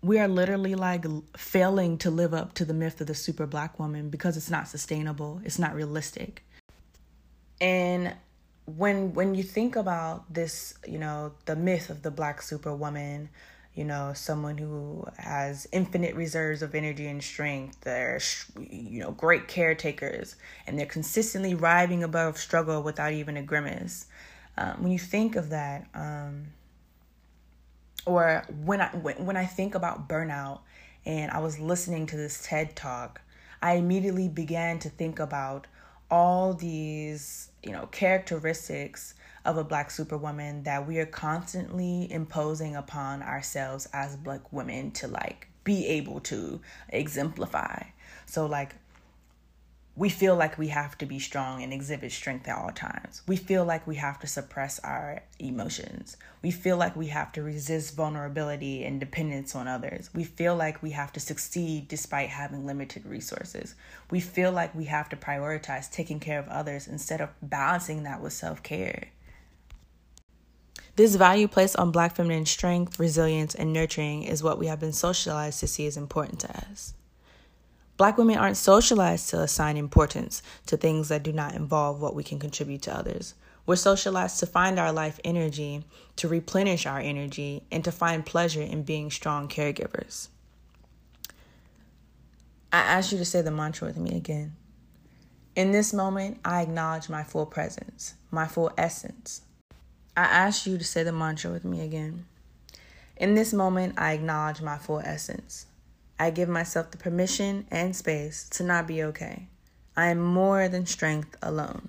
we 0.02 0.18
are 0.18 0.28
literally 0.28 0.74
like 0.74 1.04
failing 1.36 1.98
to 1.98 2.10
live 2.10 2.34
up 2.34 2.54
to 2.54 2.64
the 2.64 2.74
myth 2.74 3.00
of 3.00 3.06
the 3.06 3.14
super 3.14 3.46
black 3.46 3.78
woman 3.78 4.10
because 4.10 4.36
it's 4.36 4.50
not 4.50 4.68
sustainable 4.68 5.40
it's 5.44 5.58
not 5.58 5.74
realistic. 5.74 6.42
And 7.60 8.14
when 8.66 9.14
when 9.14 9.34
you 9.34 9.42
think 9.42 9.76
about 9.76 10.32
this 10.32 10.74
you 10.86 10.98
know 10.98 11.32
the 11.46 11.56
myth 11.56 11.88
of 11.88 12.02
the 12.02 12.10
black 12.10 12.42
superwoman 12.42 13.28
you 13.74 13.84
know 13.84 14.12
someone 14.12 14.58
who 14.58 15.06
has 15.18 15.68
infinite 15.70 16.14
reserves 16.16 16.62
of 16.62 16.74
energy 16.74 17.06
and 17.06 17.22
strength 17.22 17.80
they're 17.82 18.20
you 18.58 19.00
know 19.00 19.12
great 19.12 19.46
caretakers 19.46 20.34
and 20.66 20.76
they're 20.76 20.84
consistently 20.84 21.54
rising 21.54 22.02
above 22.02 22.36
struggle 22.36 22.82
without 22.82 23.12
even 23.12 23.36
a 23.36 23.42
grimace 23.42 24.06
um, 24.58 24.82
when 24.82 24.90
you 24.90 24.98
think 24.98 25.36
of 25.36 25.50
that 25.50 25.86
um, 25.94 26.46
or 28.06 28.44
when 28.64 28.80
I 28.80 28.88
when, 28.88 29.26
when 29.26 29.36
I 29.36 29.44
think 29.44 29.74
about 29.74 30.08
burnout 30.08 30.60
and 31.04 31.30
I 31.30 31.40
was 31.40 31.58
listening 31.58 32.06
to 32.06 32.16
this 32.16 32.42
TED 32.46 32.74
talk, 32.74 33.20
I 33.60 33.74
immediately 33.74 34.28
began 34.28 34.78
to 34.80 34.88
think 34.88 35.18
about 35.18 35.66
all 36.10 36.54
these, 36.54 37.50
you 37.62 37.72
know, 37.72 37.86
characteristics 37.86 39.14
of 39.44 39.56
a 39.56 39.64
black 39.64 39.90
superwoman 39.90 40.62
that 40.64 40.86
we 40.86 40.98
are 40.98 41.06
constantly 41.06 42.10
imposing 42.10 42.76
upon 42.76 43.22
ourselves 43.22 43.88
as 43.92 44.16
black 44.16 44.52
women 44.52 44.90
to 44.92 45.08
like 45.08 45.48
be 45.64 45.86
able 45.86 46.20
to 46.20 46.60
exemplify. 46.88 47.82
So 48.26 48.46
like 48.46 48.74
we 49.98 50.10
feel 50.10 50.36
like 50.36 50.58
we 50.58 50.68
have 50.68 50.98
to 50.98 51.06
be 51.06 51.18
strong 51.18 51.62
and 51.62 51.72
exhibit 51.72 52.12
strength 52.12 52.46
at 52.46 52.58
all 52.58 52.70
times. 52.70 53.22
We 53.26 53.36
feel 53.36 53.64
like 53.64 53.86
we 53.86 53.96
have 53.96 54.20
to 54.20 54.26
suppress 54.26 54.78
our 54.80 55.22
emotions. 55.38 56.18
We 56.42 56.50
feel 56.50 56.76
like 56.76 56.94
we 56.94 57.06
have 57.06 57.32
to 57.32 57.42
resist 57.42 57.96
vulnerability 57.96 58.84
and 58.84 59.00
dependence 59.00 59.54
on 59.54 59.66
others. 59.66 60.10
We 60.14 60.24
feel 60.24 60.54
like 60.54 60.82
we 60.82 60.90
have 60.90 61.14
to 61.14 61.20
succeed 61.20 61.88
despite 61.88 62.28
having 62.28 62.66
limited 62.66 63.06
resources. 63.06 63.74
We 64.10 64.20
feel 64.20 64.52
like 64.52 64.74
we 64.74 64.84
have 64.84 65.08
to 65.08 65.16
prioritize 65.16 65.90
taking 65.90 66.20
care 66.20 66.38
of 66.38 66.48
others 66.48 66.86
instead 66.86 67.22
of 67.22 67.30
balancing 67.40 68.02
that 68.02 68.20
with 68.20 68.34
self 68.34 68.62
care. 68.62 69.08
This 70.96 71.14
value 71.14 71.48
placed 71.48 71.76
on 71.76 71.90
black 71.90 72.16
feminine 72.16 72.46
strength, 72.46 72.98
resilience, 72.98 73.54
and 73.54 73.72
nurturing 73.72 74.24
is 74.24 74.42
what 74.42 74.58
we 74.58 74.66
have 74.66 74.80
been 74.80 74.92
socialized 74.92 75.60
to 75.60 75.66
see 75.66 75.86
as 75.86 75.96
important 75.96 76.40
to 76.40 76.50
us. 76.70 76.92
Black 77.96 78.18
women 78.18 78.36
aren't 78.36 78.58
socialized 78.58 79.30
to 79.30 79.40
assign 79.40 79.76
importance 79.76 80.42
to 80.66 80.76
things 80.76 81.08
that 81.08 81.22
do 81.22 81.32
not 81.32 81.54
involve 81.54 82.00
what 82.00 82.14
we 82.14 82.22
can 82.22 82.38
contribute 82.38 82.82
to 82.82 82.96
others. 82.96 83.34
We're 83.64 83.76
socialized 83.76 84.38
to 84.40 84.46
find 84.46 84.78
our 84.78 84.92
life 84.92 85.18
energy, 85.24 85.84
to 86.16 86.28
replenish 86.28 86.86
our 86.86 87.00
energy, 87.00 87.64
and 87.72 87.82
to 87.84 87.90
find 87.90 88.24
pleasure 88.24 88.62
in 88.62 88.82
being 88.82 89.10
strong 89.10 89.48
caregivers. 89.48 90.28
I 92.72 92.78
ask 92.78 93.10
you 93.12 93.18
to 93.18 93.24
say 93.24 93.40
the 93.40 93.50
mantra 93.50 93.88
with 93.88 93.96
me 93.96 94.16
again. 94.16 94.54
In 95.56 95.72
this 95.72 95.94
moment, 95.94 96.38
I 96.44 96.60
acknowledge 96.60 97.08
my 97.08 97.24
full 97.24 97.46
presence, 97.46 98.14
my 98.30 98.46
full 98.46 98.70
essence. 98.76 99.40
I 100.14 100.24
ask 100.24 100.66
you 100.66 100.76
to 100.76 100.84
say 100.84 101.02
the 101.02 101.12
mantra 101.12 101.50
with 101.50 101.64
me 101.64 101.80
again. 101.80 102.26
In 103.16 103.34
this 103.34 103.54
moment, 103.54 103.94
I 103.96 104.12
acknowledge 104.12 104.60
my 104.60 104.76
full 104.76 105.00
essence, 105.00 105.66
I 106.18 106.30
give 106.30 106.48
myself 106.48 106.90
the 106.90 106.96
permission 106.96 107.66
and 107.70 107.94
space 107.94 108.48
to 108.50 108.62
not 108.62 108.86
be 108.86 109.02
okay. 109.02 109.48
I 109.96 110.06
am 110.06 110.20
more 110.20 110.68
than 110.68 110.86
strength 110.86 111.36
alone. 111.42 111.88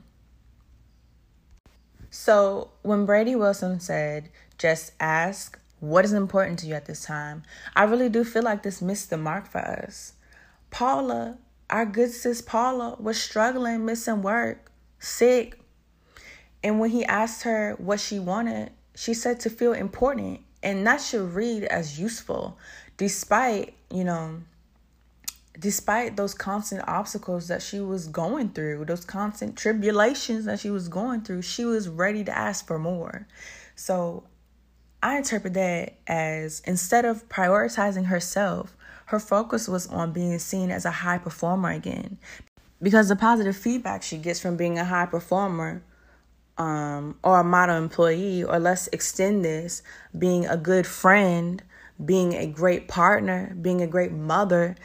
So, 2.10 2.72
when 2.81 3.05
Brady 3.05 3.36
Wilson 3.36 3.79
said, 3.79 4.29
just 4.57 4.93
ask 5.00 5.60
what 5.79 6.05
is 6.05 6.13
important 6.13 6.60
to 6.60 6.67
you 6.67 6.74
at 6.74 6.86
this 6.86 7.03
time, 7.03 7.43
I 7.75 7.84
really 7.84 8.10
do 8.10 8.24
feel 8.24 8.43
like 8.43 8.63
this 8.63 8.81
missed 8.81 9.10
the 9.10 9.17
mark 9.17 9.48
for 9.48 9.60
us. 9.60 10.13
Paula, 10.72 11.38
our 11.69 11.86
good 11.86 12.12
sis 12.12 12.41
Paula, 12.41 12.96
was 13.00 13.22
struggling, 13.22 13.86
missing 13.86 14.22
work, 14.22 14.72
sick. 15.00 15.60
And 16.63 16.79
when 16.79 16.89
he 16.89 17.05
asked 17.05 17.43
her 17.43 17.75
what 17.77 18.00
she 18.00 18.19
wanted, 18.19 18.72
she 18.96 19.13
said 19.13 19.39
to 19.41 19.50
feel 19.50 19.74
important. 19.74 20.41
And 20.63 20.88
that 20.88 21.01
should 21.01 21.36
read 21.36 21.65
as 21.65 22.00
useful, 22.00 22.57
despite 22.97 23.73
you 23.91 24.03
know, 24.03 24.41
despite 25.57 26.17
those 26.17 26.33
constant 26.33 26.83
obstacles 26.87 27.47
that 27.47 27.61
she 27.61 27.79
was 27.79 28.07
going 28.07 28.49
through, 28.49 28.85
those 28.85 29.05
constant 29.05 29.57
tribulations 29.57 30.45
that 30.45 30.59
she 30.59 30.69
was 30.69 30.87
going 30.87 31.21
through, 31.21 31.41
she 31.41 31.65
was 31.65 31.87
ready 31.87 32.23
to 32.23 32.37
ask 32.37 32.67
for 32.67 32.77
more. 32.77 33.27
So 33.75 34.23
I 35.01 35.17
interpret 35.17 35.53
that 35.53 35.93
as 36.07 36.61
instead 36.65 37.05
of 37.05 37.27
prioritizing 37.29 38.05
herself, 38.05 38.75
her 39.05 39.19
focus 39.19 39.67
was 39.67 39.87
on 39.87 40.11
being 40.11 40.37
seen 40.39 40.69
as 40.69 40.83
a 40.85 40.91
high 40.91 41.17
performer 41.17 41.71
again. 41.71 42.17
Because 42.81 43.07
the 43.07 43.15
positive 43.15 43.55
feedback 43.55 44.03
she 44.03 44.17
gets 44.17 44.39
from 44.39 44.57
being 44.57 44.77
a 44.77 44.85
high 44.85 45.05
performer 45.05 45.81
um, 46.57 47.17
or 47.23 47.39
a 47.39 47.43
model 47.43 47.77
employee, 47.77 48.43
or 48.43 48.59
let's 48.59 48.87
extend 48.87 49.45
this, 49.45 49.81
being 50.17 50.45
a 50.45 50.57
good 50.57 50.85
friend 50.85 51.63
being 52.03 52.33
a 52.33 52.45
great 52.45 52.87
partner, 52.87 53.55
being 53.61 53.81
a 53.81 53.87
great 53.87 54.11
mother, 54.11 54.75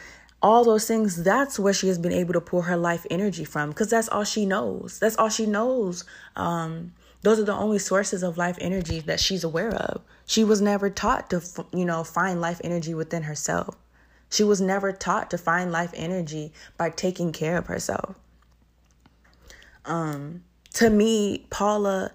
all 0.42 0.64
those 0.64 0.88
things, 0.88 1.22
that's 1.22 1.58
where 1.58 1.72
she 1.72 1.88
has 1.88 1.98
been 1.98 2.12
able 2.12 2.32
to 2.32 2.40
pull 2.40 2.62
her 2.62 2.76
life 2.76 3.06
energy 3.10 3.44
from 3.44 3.70
because 3.70 3.90
that's 3.90 4.08
all 4.08 4.24
she 4.24 4.44
knows. 4.44 4.98
That's 4.98 5.16
all 5.16 5.28
she 5.28 5.46
knows. 5.46 6.04
Um, 6.34 6.92
those 7.22 7.38
are 7.38 7.44
the 7.44 7.54
only 7.54 7.78
sources 7.78 8.22
of 8.22 8.36
life 8.36 8.58
energy 8.60 9.00
that 9.00 9.20
she's 9.20 9.44
aware 9.44 9.72
of. 9.72 10.02
She 10.26 10.42
was 10.42 10.60
never 10.60 10.90
taught 10.90 11.30
to, 11.30 11.42
you 11.72 11.84
know, 11.84 12.02
find 12.02 12.40
life 12.40 12.60
energy 12.64 12.94
within 12.94 13.22
herself. 13.22 13.76
She 14.28 14.42
was 14.42 14.60
never 14.60 14.92
taught 14.92 15.30
to 15.30 15.38
find 15.38 15.70
life 15.70 15.92
energy 15.94 16.52
by 16.76 16.90
taking 16.90 17.32
care 17.32 17.58
of 17.58 17.66
herself. 17.66 18.16
Um, 19.84 20.42
to 20.74 20.90
me, 20.90 21.46
Paula 21.50 22.12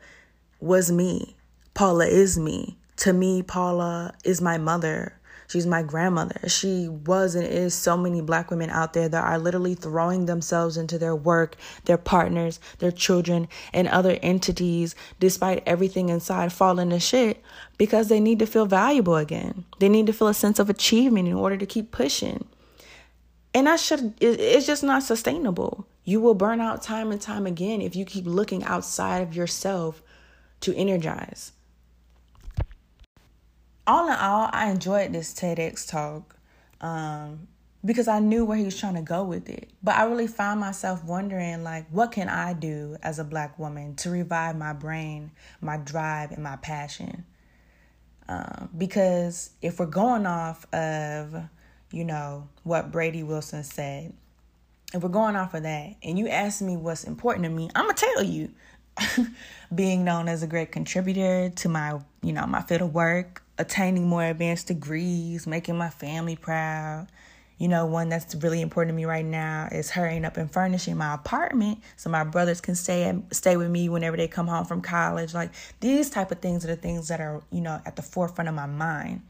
was 0.60 0.91
me. 0.91 1.36
Paula 1.73 2.07
is 2.07 2.38
me 2.38 2.77
to 2.97 3.13
me, 3.13 3.43
Paula 3.43 4.13
is 4.23 4.41
my 4.41 4.57
mother. 4.57 5.13
She's 5.47 5.65
my 5.65 5.81
grandmother. 5.81 6.41
She 6.47 6.89
was 6.89 7.33
and 7.36 7.47
is 7.47 7.73
so 7.73 7.95
many 7.95 8.21
black 8.21 8.51
women 8.51 8.69
out 8.69 8.91
there 8.91 9.07
that 9.07 9.23
are 9.23 9.39
literally 9.39 9.75
throwing 9.75 10.25
themselves 10.25 10.75
into 10.75 10.97
their 10.97 11.15
work, 11.15 11.55
their 11.86 11.97
partners, 11.97 12.60
their 12.79 12.91
children, 12.91 13.47
and 13.73 13.88
other 13.88 14.19
entities, 14.21 14.93
despite 15.21 15.63
everything 15.65 16.10
inside 16.10 16.51
falling 16.51 16.89
to 16.89 16.99
shit, 16.99 17.41
because 17.77 18.10
they 18.10 18.19
need 18.19 18.39
to 18.39 18.45
feel 18.45 18.65
valuable 18.65 19.15
again. 19.15 19.63
They 19.79 19.88
need 19.88 20.07
to 20.07 20.13
feel 20.13 20.27
a 20.27 20.33
sense 20.33 20.60
of 20.60 20.69
achievement 20.69 21.29
in 21.29 21.36
order 21.36 21.55
to 21.55 21.65
keep 21.65 21.91
pushing. 21.91 22.45
And 23.53 23.67
that 23.67 23.79
should, 23.79 24.15
it's 24.19 24.67
just 24.67 24.83
not 24.83 25.03
sustainable. 25.03 25.88
You 26.03 26.19
will 26.19 26.36
burn 26.36 26.60
out 26.60 26.81
time 26.81 27.12
and 27.12 27.21
time 27.21 27.47
again 27.47 27.81
if 27.81 27.95
you 27.95 28.03
keep 28.03 28.25
looking 28.25 28.65
outside 28.65 29.19
of 29.19 29.33
yourself 29.33 30.01
to 30.60 30.75
energize 30.75 31.53
all 33.88 34.08
in 34.08 34.13
all, 34.13 34.50
I 34.52 34.69
enjoyed 34.69 35.13
this 35.13 35.34
TEDx 35.34 35.89
talk 35.89 36.36
um, 36.82 37.47
because 37.86 38.10
I 38.10 38.19
knew 38.19 38.43
where 38.43 38.58
he 38.58 38.65
was 38.65 38.78
trying 38.78 38.95
to 38.95 39.02
go 39.02 39.23
with 39.23 39.50
it. 39.50 39.69
But 39.82 39.95
I 39.95 40.04
really 40.04 40.28
found 40.28 40.60
myself 40.60 41.04
wondering, 41.06 41.63
like, 41.63 41.88
what 41.89 42.12
can 42.12 42.28
I 42.28 42.54
do 42.54 42.97
as 43.02 43.17
a 43.17 43.23
black 43.23 43.58
woman 43.58 43.95
to 43.97 44.10
revive 44.10 44.58
my 44.58 44.73
brain, 44.73 45.32
my 45.62 45.78
drive, 45.78 46.32
and 46.32 46.43
my 46.43 46.58
passion? 46.58 47.26
Um, 48.28 48.69
because 48.78 49.52
if 49.62 49.80
we're 49.80 49.86
going 49.86 50.26
off 50.26 50.71
of, 50.73 51.36
you 51.91 52.04
know, 52.04 52.50
what 52.63 52.91
Brady 52.91 53.23
Wilson 53.23 53.63
said, 53.63 54.13
if 54.93 55.02
we're 55.02 55.10
going 55.10 55.38
off 55.38 55.54
of 55.54 55.63
that, 55.63 55.95
and 56.04 56.19
you 56.19 56.28
ask 56.28 56.62
me 56.62 56.76
what's 56.76 57.06
important 57.06 57.45
to 57.45 57.50
me, 57.50 57.69
I'm 57.73 57.86
gonna 57.86 57.93
tell 57.93 58.23
you. 58.23 58.52
being 59.76 60.04
known 60.04 60.28
as 60.28 60.41
a 60.41 60.47
great 60.47 60.71
contributor 60.71 61.50
to 61.56 61.69
my, 61.69 62.00
you 62.23 62.34
know, 62.34 62.47
my 62.47 62.63
field 62.63 62.82
of 62.82 62.95
work, 62.95 63.43
attaining 63.58 64.08
more 64.08 64.24
advanced 64.24 64.67
degrees, 64.67 65.48
making 65.48 65.78
my 65.78 65.89
family 65.89 66.36
proud. 66.36 67.08
You 67.58 67.67
know, 67.67 67.88
one 67.88 68.08
that's 68.10 68.36
really 68.36 68.62
important 68.62 68.93
to 68.93 68.96
me 68.96 69.06
right 69.06 69.26
now 69.26 69.67
is 69.72 69.89
hurrying 69.89 70.26
up 70.26 70.38
and 70.38 70.52
furnishing 70.52 70.96
my 70.96 71.15
apartment 71.15 71.80
so 71.96 72.10
my 72.10 72.24
brothers 72.24 72.62
can 72.62 72.76
stay 72.76 73.04
and 73.06 73.26
stay 73.32 73.58
with 73.58 73.72
me 73.72 73.89
whenever 73.89 74.15
they 74.15 74.28
come 74.28 74.48
home 74.48 74.65
from 74.65 74.82
college. 74.82 75.34
Like 75.34 75.52
these 75.80 76.12
type 76.12 76.32
of 76.32 76.39
things 76.39 76.63
are 76.65 76.67
the 76.67 76.76
things 76.76 77.08
that 77.08 77.20
are 77.20 77.41
you 77.52 77.62
know 77.62 77.82
at 77.86 77.96
the 77.96 78.04
forefront 78.04 78.48
of 78.48 78.54
my 78.54 78.67
mind. 78.67 79.22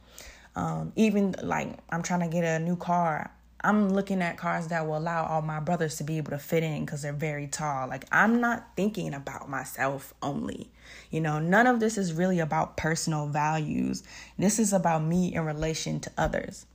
Um, 0.57 0.91
even 0.95 1.35
like 1.41 1.77
I'm 1.89 2.03
trying 2.03 2.19
to 2.21 2.27
get 2.27 2.43
a 2.43 2.59
new 2.59 2.75
car. 2.75 3.31
I'm 3.61 3.89
looking 3.89 4.21
at 4.21 4.37
cars 4.37 4.67
that 4.67 4.85
will 4.85 4.97
allow 4.97 5.25
all 5.25 5.41
my 5.41 5.59
brothers 5.59 5.97
to 5.97 6.03
be 6.03 6.17
able 6.17 6.31
to 6.31 6.37
fit 6.37 6.63
in 6.63 6.85
because 6.85 7.01
they're 7.01 7.13
very 7.13 7.47
tall. 7.47 7.87
Like, 7.87 8.05
I'm 8.11 8.39
not 8.39 8.67
thinking 8.75 9.13
about 9.13 9.49
myself 9.49 10.13
only. 10.21 10.69
You 11.09 11.21
know, 11.21 11.39
none 11.39 11.67
of 11.67 11.79
this 11.79 11.97
is 11.97 12.13
really 12.13 12.39
about 12.39 12.77
personal 12.77 13.27
values. 13.27 14.03
This 14.37 14.59
is 14.59 14.73
about 14.73 15.03
me 15.03 15.33
in 15.33 15.43
relation 15.43 15.99
to 16.01 16.11
others. 16.17 16.65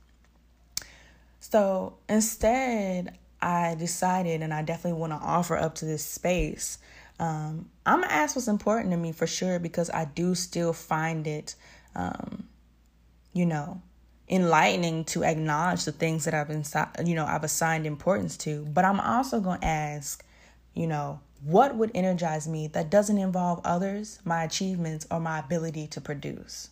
So 1.39 1.95
instead, 2.09 3.17
I 3.41 3.75
decided, 3.75 4.41
and 4.41 4.53
I 4.53 4.61
definitely 4.61 4.99
want 4.99 5.13
to 5.13 5.17
offer 5.17 5.57
up 5.57 5.75
to 5.75 5.85
this 5.85 6.05
space. 6.05 6.79
Um, 7.19 7.69
I'm 7.85 8.01
gonna 8.01 8.11
ask 8.11 8.35
what's 8.35 8.47
important 8.47 8.91
to 8.91 8.97
me 8.97 9.11
for 9.11 9.27
sure 9.27 9.59
because 9.59 9.89
I 9.89 10.05
do 10.05 10.35
still 10.35 10.73
find 10.73 11.27
it, 11.27 11.55
um, 11.95 12.47
you 13.33 13.45
know, 13.45 13.81
enlightening 14.29 15.03
to 15.05 15.23
acknowledge 15.23 15.85
the 15.85 15.91
things 15.91 16.25
that 16.25 16.33
I've 16.33 16.47
been, 16.47 16.63
you 17.05 17.15
know, 17.15 17.25
I've 17.25 17.43
assigned 17.43 17.85
importance 17.85 18.37
to. 18.37 18.65
But 18.65 18.85
I'm 18.85 18.99
also 18.99 19.39
going 19.39 19.59
to 19.59 19.67
ask, 19.67 20.23
you 20.73 20.87
know, 20.87 21.19
what 21.43 21.75
would 21.75 21.91
energize 21.93 22.47
me 22.47 22.67
that 22.67 22.89
doesn't 22.89 23.17
involve 23.17 23.59
others, 23.65 24.19
my 24.23 24.43
achievements, 24.43 25.05
or 25.11 25.19
my 25.19 25.39
ability 25.39 25.87
to 25.87 26.01
produce? 26.01 26.69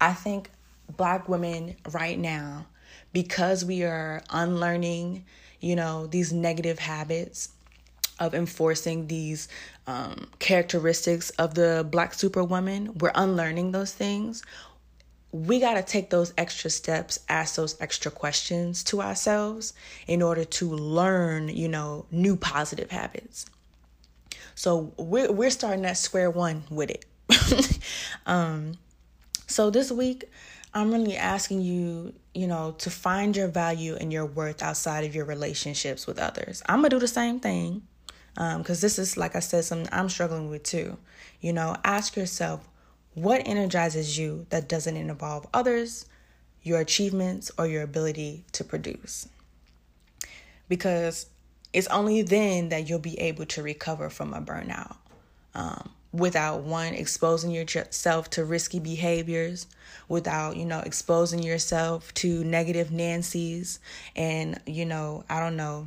I 0.00 0.12
think 0.12 0.50
black 0.96 1.28
women 1.28 1.76
right 1.92 2.18
now, 2.18 2.66
because 3.12 3.64
we 3.64 3.82
are 3.82 4.22
unlearning, 4.30 5.24
you 5.60 5.76
know, 5.76 6.06
these 6.06 6.32
negative 6.32 6.78
habits 6.78 7.50
of 8.18 8.34
enforcing 8.34 9.08
these 9.08 9.48
um, 9.86 10.26
characteristics 10.38 11.28
of 11.30 11.54
the 11.54 11.86
black 11.90 12.14
superwoman, 12.14 12.94
we're 12.98 13.12
unlearning 13.14 13.72
those 13.72 13.92
things 13.92 14.42
we 15.32 15.60
got 15.60 15.74
to 15.74 15.82
take 15.82 16.10
those 16.10 16.32
extra 16.38 16.70
steps, 16.70 17.18
ask 17.28 17.56
those 17.56 17.80
extra 17.80 18.10
questions 18.10 18.82
to 18.84 19.02
ourselves 19.02 19.74
in 20.06 20.22
order 20.22 20.44
to 20.44 20.70
learn, 20.70 21.48
you 21.48 21.68
know, 21.68 22.06
new 22.10 22.36
positive 22.36 22.90
habits. 22.90 23.46
So 24.54 24.94
we're 24.96 25.30
we're 25.30 25.50
starting 25.50 25.84
at 25.84 25.98
square 25.98 26.30
one 26.30 26.64
with 26.70 26.90
it. 26.90 27.04
um, 28.26 28.72
so 29.46 29.70
this 29.70 29.92
week, 29.92 30.24
I'm 30.72 30.92
really 30.92 31.16
asking 31.16 31.62
you, 31.62 32.14
you 32.34 32.46
know, 32.46 32.74
to 32.78 32.90
find 32.90 33.36
your 33.36 33.48
value 33.48 33.96
and 34.00 34.12
your 34.12 34.26
worth 34.26 34.62
outside 34.62 35.04
of 35.04 35.14
your 35.14 35.24
relationships 35.24 36.06
with 36.06 36.18
others. 36.18 36.62
I'm 36.68 36.78
gonna 36.78 36.90
do 36.90 36.98
the 36.98 37.08
same 37.08 37.40
thing 37.40 37.82
Um, 38.38 38.62
because 38.62 38.78
um, 38.78 38.86
this 38.86 38.98
is, 38.98 39.16
like 39.16 39.34
I 39.34 39.40
said, 39.40 39.64
something 39.64 39.88
I'm 39.92 40.08
struggling 40.08 40.50
with 40.50 40.62
too. 40.62 40.98
You 41.40 41.52
know, 41.52 41.76
ask 41.84 42.16
yourself 42.16 42.68
what 43.16 43.48
energizes 43.48 44.18
you 44.18 44.46
that 44.50 44.68
doesn't 44.68 44.94
involve 44.94 45.46
others, 45.54 46.04
your 46.62 46.80
achievements, 46.80 47.50
or 47.58 47.66
your 47.66 47.82
ability 47.82 48.44
to 48.52 48.62
produce. 48.62 49.26
Because 50.68 51.26
it's 51.72 51.86
only 51.86 52.20
then 52.20 52.68
that 52.68 52.90
you'll 52.90 52.98
be 52.98 53.18
able 53.18 53.46
to 53.46 53.62
recover 53.62 54.10
from 54.10 54.34
a 54.34 54.42
burnout. 54.42 54.96
Um, 55.54 55.90
without 56.12 56.60
one 56.60 56.92
exposing 56.92 57.50
yourself 57.50 58.28
to 58.30 58.44
risky 58.44 58.78
behaviors 58.78 59.66
without 60.08 60.56
you 60.56 60.64
know 60.64 60.80
exposing 60.80 61.42
yourself 61.42 62.12
to 62.14 62.44
negative 62.44 62.90
nancy's 62.90 63.78
and 64.14 64.58
you 64.66 64.84
know 64.84 65.24
i 65.28 65.40
don't 65.40 65.56
know 65.56 65.86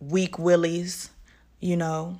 weak 0.00 0.38
willies 0.38 1.10
you 1.60 1.76
know 1.76 2.18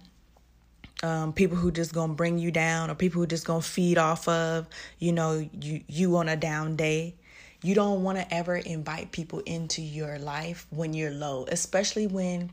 um, 1.03 1.33
people 1.33 1.57
who 1.57 1.71
just 1.71 1.93
gonna 1.93 2.15
bring 2.15 2.39
you 2.39 2.51
down 2.51 2.91
or 2.91 2.95
people 2.95 3.21
who 3.21 3.27
just 3.27 3.47
gonna 3.47 3.63
feed 3.63 3.99
off 3.99 4.29
of 4.29 4.67
you 4.99 5.13
know 5.13 5.49
you 5.61 5.83
you 5.89 6.17
on 6.17 6.29
a 6.29 6.37
down 6.37 6.77
day 6.77 7.15
you 7.63 7.75
don't 7.75 8.03
want 8.03 8.19
to 8.19 8.35
ever 8.35 8.57
invite 8.57 9.11
people 9.11 9.41
into 9.41 9.83
your 9.83 10.19
life 10.19 10.67
when 10.71 10.95
you're 10.95 11.11
low 11.11 11.45
especially 11.49 12.07
when 12.07 12.51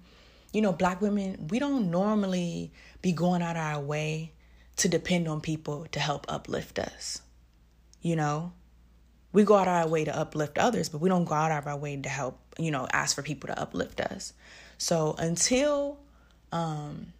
you 0.53 0.61
know 0.61 0.73
black 0.73 1.01
women 1.01 1.47
we 1.49 1.59
don't 1.59 1.91
normally 1.91 2.71
be 3.01 3.11
going 3.11 3.41
out 3.41 3.57
our 3.57 3.79
way 3.79 4.31
to 4.77 4.89
depend 4.89 5.27
on 5.27 5.41
people 5.41 5.85
to 5.91 5.99
help 5.99 6.25
uplift 6.27 6.79
us. 6.79 7.21
You 8.01 8.15
know, 8.15 8.51
we 9.31 9.43
go 9.43 9.55
out 9.55 9.67
our 9.67 9.87
way 9.87 10.05
to 10.05 10.17
uplift 10.17 10.57
others, 10.57 10.89
but 10.89 10.99
we 10.99 11.09
don't 11.09 11.25
go 11.25 11.35
out 11.35 11.51
of 11.51 11.67
our 11.67 11.77
way 11.77 11.97
to 11.97 12.09
help, 12.09 12.39
you 12.57 12.71
know, 12.71 12.87
ask 12.91 13.15
for 13.15 13.21
people 13.21 13.47
to 13.47 13.59
uplift 13.59 14.01
us. 14.01 14.33
So 14.77 15.15
until 15.17 15.99
um, 16.51 17.13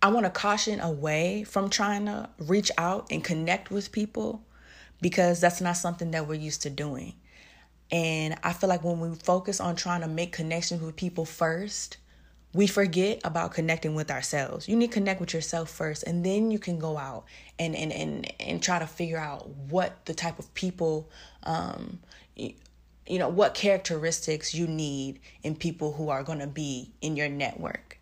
I 0.00 0.08
want 0.08 0.26
to 0.26 0.30
caution 0.30 0.80
away 0.80 1.44
from 1.44 1.70
trying 1.70 2.06
to 2.06 2.28
reach 2.38 2.70
out 2.78 3.08
and 3.10 3.22
connect 3.22 3.70
with 3.70 3.90
people 3.90 4.44
because 5.00 5.40
that's 5.40 5.60
not 5.60 5.76
something 5.76 6.12
that 6.12 6.28
we're 6.28 6.34
used 6.34 6.62
to 6.62 6.70
doing. 6.70 7.14
And 7.90 8.36
I 8.42 8.52
feel 8.52 8.68
like 8.68 8.84
when 8.84 9.00
we 9.00 9.14
focus 9.16 9.60
on 9.60 9.74
trying 9.74 10.02
to 10.02 10.08
make 10.08 10.32
connections 10.32 10.82
with 10.82 10.94
people 10.94 11.24
first, 11.24 11.96
we 12.54 12.66
forget 12.66 13.20
about 13.24 13.52
connecting 13.52 13.94
with 13.94 14.10
ourselves. 14.10 14.68
You 14.68 14.76
need 14.76 14.88
to 14.88 14.94
connect 14.94 15.20
with 15.20 15.34
yourself 15.34 15.70
first 15.70 16.02
and 16.04 16.24
then 16.24 16.50
you 16.50 16.58
can 16.58 16.78
go 16.78 16.96
out 16.96 17.24
and 17.58 17.74
and 17.74 17.92
and, 17.92 18.32
and 18.40 18.62
try 18.62 18.78
to 18.78 18.86
figure 18.86 19.18
out 19.18 19.48
what 19.48 20.04
the 20.06 20.14
type 20.14 20.38
of 20.38 20.52
people 20.54 21.10
um 21.44 21.98
you, 22.36 22.54
you 23.06 23.18
know 23.18 23.28
what 23.28 23.54
characteristics 23.54 24.54
you 24.54 24.66
need 24.66 25.20
in 25.42 25.56
people 25.56 25.92
who 25.92 26.08
are 26.08 26.22
going 26.22 26.38
to 26.38 26.46
be 26.46 26.92
in 27.00 27.16
your 27.16 27.28
network. 27.28 27.97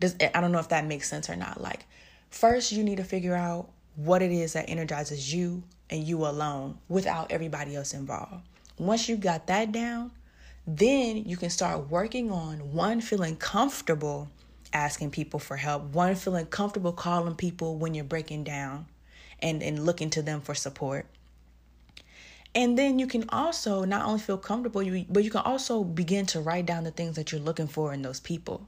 Does 0.00 0.16
I 0.34 0.40
don't 0.40 0.52
know 0.52 0.58
if 0.58 0.70
that 0.70 0.86
makes 0.86 1.08
sense 1.08 1.30
or 1.30 1.36
not. 1.36 1.60
Like 1.60 1.84
first 2.30 2.72
you 2.72 2.82
need 2.82 2.96
to 2.96 3.04
figure 3.04 3.34
out 3.34 3.70
what 3.96 4.22
it 4.22 4.32
is 4.32 4.54
that 4.54 4.68
energizes 4.68 5.32
you 5.32 5.62
and 5.90 6.02
you 6.02 6.26
alone 6.26 6.78
without 6.88 7.30
everybody 7.30 7.76
else 7.76 7.94
involved. 7.94 8.42
Once 8.78 9.08
you 9.08 9.16
got 9.16 9.46
that 9.48 9.72
down, 9.72 10.10
then 10.66 11.24
you 11.24 11.36
can 11.36 11.50
start 11.50 11.90
working 11.90 12.30
on 12.30 12.72
one, 12.72 13.00
feeling 13.00 13.36
comfortable 13.36 14.28
asking 14.72 15.10
people 15.10 15.40
for 15.40 15.56
help, 15.56 15.82
one, 15.94 16.14
feeling 16.14 16.46
comfortable 16.46 16.92
calling 16.92 17.34
people 17.34 17.76
when 17.76 17.94
you're 17.94 18.04
breaking 18.04 18.44
down 18.44 18.86
and, 19.42 19.62
and 19.62 19.84
looking 19.84 20.10
to 20.10 20.22
them 20.22 20.40
for 20.40 20.54
support. 20.54 21.06
And 22.54 22.76
then 22.76 22.98
you 22.98 23.06
can 23.06 23.28
also 23.28 23.84
not 23.84 24.06
only 24.06 24.20
feel 24.20 24.38
comfortable, 24.38 24.82
you 24.82 25.04
but 25.08 25.22
you 25.22 25.30
can 25.30 25.42
also 25.42 25.84
begin 25.84 26.26
to 26.26 26.40
write 26.40 26.66
down 26.66 26.84
the 26.84 26.90
things 26.90 27.16
that 27.16 27.30
you're 27.30 27.40
looking 27.40 27.68
for 27.68 27.92
in 27.92 28.02
those 28.02 28.18
people. 28.18 28.66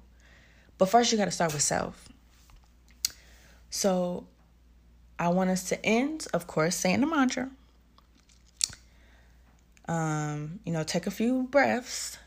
But 0.79 0.87
first, 0.87 1.13
you 1.13 1.19
got 1.19 1.27
to 1.27 1.31
start 1.31 1.53
with 1.53 1.63
self. 1.63 2.09
So 3.71 4.27
I 5.19 5.29
want 5.29 5.51
us 5.51 5.69
to 5.69 5.85
end, 5.85 6.27
of 6.33 6.47
course, 6.47 6.77
saying 6.77 7.01
the 7.01 7.07
mantra 7.07 7.51
um, 9.89 10.61
you 10.65 10.73
know, 10.73 10.85
take 10.85 11.07
a 11.07 11.11
few 11.11 11.45
breaths. 11.45 12.19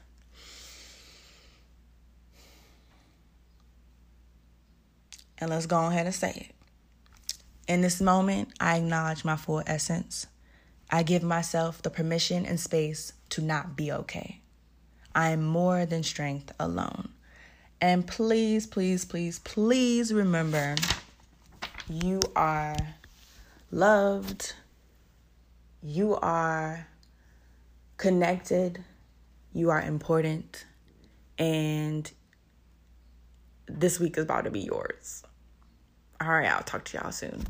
And 5.37 5.49
let's 5.49 5.65
go 5.65 5.85
ahead 5.87 6.05
and 6.05 6.15
say 6.15 6.31
it. 6.31 6.55
In 7.67 7.81
this 7.81 7.99
moment, 7.99 8.49
I 8.59 8.77
acknowledge 8.77 9.25
my 9.25 9.35
full 9.35 9.63
essence. 9.65 10.27
I 10.89 11.03
give 11.03 11.23
myself 11.23 11.81
the 11.81 11.89
permission 11.89 12.45
and 12.45 12.59
space 12.59 13.13
to 13.29 13.41
not 13.41 13.75
be 13.75 13.91
okay. 13.91 14.39
I 15.13 15.31
am 15.31 15.43
more 15.43 15.85
than 15.85 16.03
strength 16.03 16.53
alone. 16.59 17.09
And 17.85 18.07
please, 18.07 18.65
please, 18.65 19.05
please, 19.05 19.37
please 19.37 20.11
remember 20.11 20.73
you 21.87 22.19
are 22.35 22.75
loved. 23.69 24.55
You 25.83 26.15
are 26.15 26.87
connected, 27.97 28.83
you 29.53 29.69
are 29.69 29.83
important, 29.83 30.65
and 31.37 32.11
this 33.67 33.99
week 33.99 34.17
is 34.17 34.23
about 34.23 34.45
to 34.45 34.49
be 34.49 34.61
yours. 34.61 35.21
All 36.19 36.29
right, 36.29 36.47
I'll 36.47 36.63
talk 36.63 36.85
to 36.85 36.97
y'all 36.97 37.11
soon. 37.11 37.45